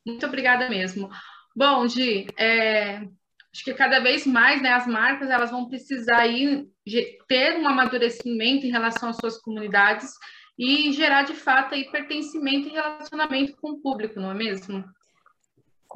Muito 0.04 0.26
obrigada 0.26 0.68
mesmo. 0.68 1.08
Bom, 1.54 1.86
Gi, 1.86 2.26
é, 2.36 2.98
acho 3.52 3.64
que 3.64 3.72
cada 3.72 4.00
vez 4.00 4.26
mais 4.26 4.60
né, 4.60 4.72
as 4.72 4.86
marcas 4.86 5.30
elas 5.30 5.50
vão 5.50 5.68
precisar 5.68 6.18
aí 6.18 6.68
ter 7.28 7.56
um 7.58 7.68
amadurecimento 7.68 8.66
em 8.66 8.70
relação 8.70 9.08
às 9.08 9.16
suas 9.16 9.38
comunidades 9.38 10.12
e 10.58 10.92
gerar 10.92 11.22
de 11.22 11.34
fato 11.34 11.74
aí 11.74 11.90
pertencimento 11.90 12.68
e 12.68 12.72
relacionamento 12.72 13.56
com 13.56 13.72
o 13.72 13.80
público, 13.80 14.18
não 14.18 14.30
é 14.30 14.34
mesmo? 14.34 14.84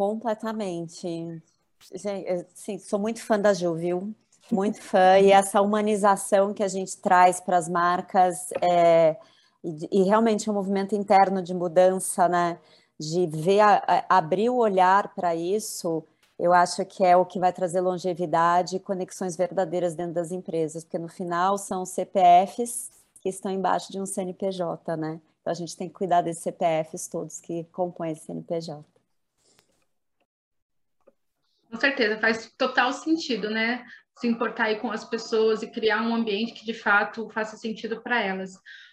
Completamente. 0.01 1.43
Gente, 1.95 2.47
sim, 2.55 2.79
sou 2.79 2.99
muito 2.99 3.23
fã 3.23 3.39
da 3.39 3.53
Ju, 3.53 3.75
viu? 3.75 4.15
Muito 4.51 4.81
fã. 4.81 5.19
E 5.19 5.31
essa 5.31 5.61
humanização 5.61 6.55
que 6.55 6.63
a 6.63 6.69
gente 6.69 6.97
traz 6.97 7.39
para 7.39 7.59
as 7.59 7.69
marcas 7.69 8.51
é, 8.63 9.19
e, 9.63 10.01
e, 10.01 10.03
realmente 10.05 10.49
um 10.49 10.55
movimento 10.55 10.95
interno 10.95 11.43
de 11.43 11.53
mudança, 11.53 12.27
né? 12.31 12.59
De 12.99 13.27
ver, 13.27 13.61
a, 13.61 14.07
a, 14.09 14.17
abrir 14.17 14.49
o 14.49 14.57
olhar 14.57 15.15
para 15.15 15.35
isso, 15.35 16.03
eu 16.39 16.55
acho 16.55 16.83
que 16.87 17.05
é 17.05 17.15
o 17.15 17.27
que 17.27 17.39
vai 17.39 17.53
trazer 17.53 17.83
longevidade 17.83 18.77
e 18.77 18.81
conexões 18.81 19.37
verdadeiras 19.37 19.95
dentro 19.95 20.15
das 20.15 20.33
empresas, 20.33 20.83
porque 20.83 20.99
no 20.99 21.09
final 21.09 21.59
são 21.59 21.85
CPFs 21.85 22.91
que 23.21 23.29
estão 23.29 23.53
embaixo 23.53 23.93
de 23.93 24.01
um 24.01 24.07
CNPJ, 24.07 24.97
né? 24.97 25.21
Então 25.43 25.51
a 25.51 25.55
gente 25.55 25.77
tem 25.77 25.89
que 25.89 25.95
cuidar 25.95 26.23
desses 26.23 26.43
CPFs 26.43 27.07
todos 27.07 27.39
que 27.39 27.65
compõem 27.65 28.13
esse 28.13 28.25
CNPJ. 28.25 28.83
Com 31.71 31.79
certeza, 31.79 32.19
faz 32.19 32.53
total 32.59 32.93
sentido, 32.93 33.49
né? 33.49 33.85
Se 34.19 34.27
importar 34.27 34.65
aí 34.65 34.81
com 34.81 34.91
as 34.91 35.05
pessoas 35.05 35.63
e 35.63 35.71
criar 35.71 36.03
um 36.03 36.15
ambiente 36.15 36.53
que 36.53 36.67
de 36.67 36.75
fato 36.75 37.31
faça 37.31 37.57
sentido 37.57 38.03
para 38.03 38.21
elas. 38.21 38.51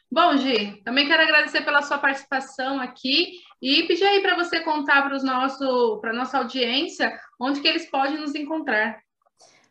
Bom, 0.09 0.37
Gi, 0.37 0.81
também 0.85 1.07
quero 1.07 1.23
agradecer 1.23 1.65
pela 1.65 1.81
sua 1.81 1.97
participação 1.97 2.79
aqui 2.79 3.33
e 3.61 3.83
pedir 3.83 4.05
aí 4.05 4.21
para 4.21 4.35
você 4.35 4.61
contar 4.61 5.01
para 5.01 5.17
nosso, 5.21 5.99
para 5.99 6.13
nossa 6.13 6.37
audiência 6.37 7.11
onde 7.39 7.59
que 7.59 7.67
eles 7.67 7.89
podem 7.89 8.17
nos 8.17 8.33
encontrar. 8.35 8.99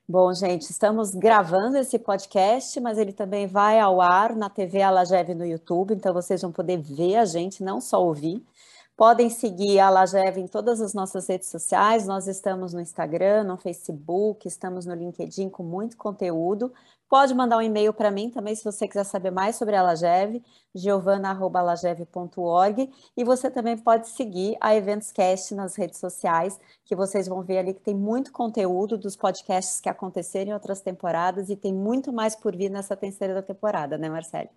Bom, 0.08 0.32
gente, 0.34 0.70
estamos 0.70 1.14
gravando 1.14 1.78
esse 1.78 1.98
podcast, 1.98 2.78
mas 2.80 2.98
ele 2.98 3.12
também 3.12 3.46
vai 3.46 3.80
ao 3.80 4.00
ar 4.00 4.36
na 4.36 4.50
TV 4.50 4.82
Alageve 4.82 5.34
no 5.34 5.44
YouTube, 5.44 5.94
então 5.94 6.12
vocês 6.12 6.42
vão 6.42 6.52
poder 6.52 6.78
ver 6.78 7.16
a 7.16 7.24
gente, 7.24 7.64
não 7.64 7.80
só 7.80 8.04
ouvir. 8.04 8.40
Podem 8.96 9.28
seguir 9.28 9.78
a 9.78 9.90
Lagev 9.90 10.38
em 10.38 10.48
todas 10.48 10.80
as 10.80 10.94
nossas 10.94 11.28
redes 11.28 11.50
sociais. 11.50 12.06
Nós 12.06 12.26
estamos 12.26 12.72
no 12.72 12.80
Instagram, 12.80 13.44
no 13.44 13.58
Facebook, 13.58 14.48
estamos 14.48 14.86
no 14.86 14.94
LinkedIn 14.94 15.50
com 15.50 15.62
muito 15.62 15.98
conteúdo. 15.98 16.72
Pode 17.06 17.34
mandar 17.34 17.58
um 17.58 17.62
e-mail 17.62 17.92
para 17.92 18.10
mim 18.10 18.30
também 18.30 18.54
se 18.54 18.64
você 18.64 18.88
quiser 18.88 19.04
saber 19.04 19.30
mais 19.30 19.56
sobre 19.56 19.76
a 19.76 19.82
Lagev, 19.82 20.42
giovana.lagev.org. 20.74 22.90
E 23.14 23.22
você 23.22 23.50
também 23.50 23.76
pode 23.76 24.08
seguir 24.08 24.56
a 24.62 24.74
Eventscast 24.74 25.54
nas 25.54 25.76
redes 25.76 26.00
sociais, 26.00 26.58
que 26.82 26.96
vocês 26.96 27.28
vão 27.28 27.42
ver 27.42 27.58
ali 27.58 27.74
que 27.74 27.82
tem 27.82 27.94
muito 27.94 28.32
conteúdo 28.32 28.96
dos 28.96 29.14
podcasts 29.14 29.78
que 29.78 29.90
aconteceram 29.90 30.52
em 30.52 30.54
outras 30.54 30.80
temporadas 30.80 31.50
e 31.50 31.56
tem 31.56 31.74
muito 31.74 32.14
mais 32.14 32.34
por 32.34 32.56
vir 32.56 32.70
nessa 32.70 32.96
terceira 32.96 33.42
temporada, 33.42 33.98
né, 33.98 34.08
Marcelo? 34.08 34.48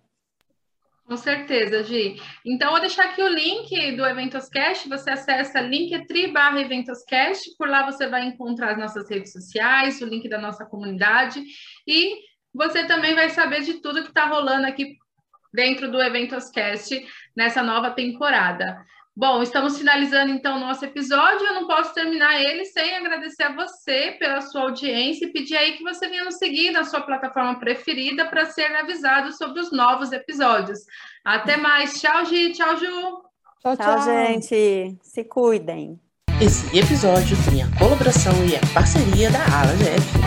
Com 1.10 1.16
certeza, 1.16 1.82
Gi. 1.82 2.22
Então, 2.46 2.70
vou 2.70 2.78
deixar 2.78 3.06
aqui 3.06 3.20
o 3.20 3.26
link 3.26 3.96
do 3.96 4.06
Eventoscast. 4.06 4.88
Você 4.88 5.10
acessa 5.10 5.60
linktree 5.60 6.32
Eventoscast. 6.56 7.50
Por 7.58 7.68
lá 7.68 7.84
você 7.84 8.06
vai 8.06 8.26
encontrar 8.26 8.70
as 8.70 8.78
nossas 8.78 9.10
redes 9.10 9.32
sociais, 9.32 10.00
o 10.00 10.06
link 10.06 10.28
da 10.28 10.38
nossa 10.38 10.64
comunidade. 10.64 11.42
E 11.84 12.14
você 12.54 12.86
também 12.86 13.16
vai 13.16 13.28
saber 13.28 13.62
de 13.62 13.82
tudo 13.82 14.04
que 14.04 14.10
está 14.10 14.26
rolando 14.26 14.68
aqui 14.68 14.98
dentro 15.52 15.90
do 15.90 16.00
Eventoscast 16.00 17.04
nessa 17.36 17.60
nova 17.60 17.90
temporada. 17.90 18.80
Bom, 19.20 19.42
estamos 19.42 19.76
finalizando 19.76 20.32
então 20.32 20.56
o 20.56 20.60
nosso 20.60 20.82
episódio. 20.82 21.46
Eu 21.46 21.52
não 21.52 21.66
posso 21.66 21.92
terminar 21.92 22.40
ele 22.40 22.64
sem 22.64 22.96
agradecer 22.96 23.42
a 23.42 23.54
você 23.54 24.12
pela 24.18 24.40
sua 24.40 24.62
audiência 24.62 25.26
e 25.26 25.30
pedir 25.30 25.58
aí 25.58 25.76
que 25.76 25.82
você 25.82 26.08
venha 26.08 26.24
nos 26.24 26.38
seguir 26.38 26.70
na 26.70 26.84
sua 26.84 27.02
plataforma 27.02 27.58
preferida 27.58 28.24
para 28.24 28.46
ser 28.46 28.74
avisado 28.74 29.30
sobre 29.36 29.60
os 29.60 29.70
novos 29.70 30.10
episódios. 30.10 30.78
Até 31.22 31.58
mais. 31.58 32.00
Tchau, 32.00 32.24
Gi. 32.24 32.52
Tchau, 32.52 32.78
Ju. 32.78 32.86
Tchau, 32.86 33.76
tchau, 33.76 33.76
tchau 33.76 34.02
gente. 34.04 34.96
Se 35.02 35.22
cuidem. 35.22 36.00
Esse 36.40 36.74
episódio 36.74 37.36
tem 37.44 37.62
a 37.62 37.68
colaboração 37.78 38.32
e 38.46 38.56
a 38.56 38.60
parceria 38.72 39.30
da 39.30 39.40
Ala 39.40 39.76
GF. 39.76 40.19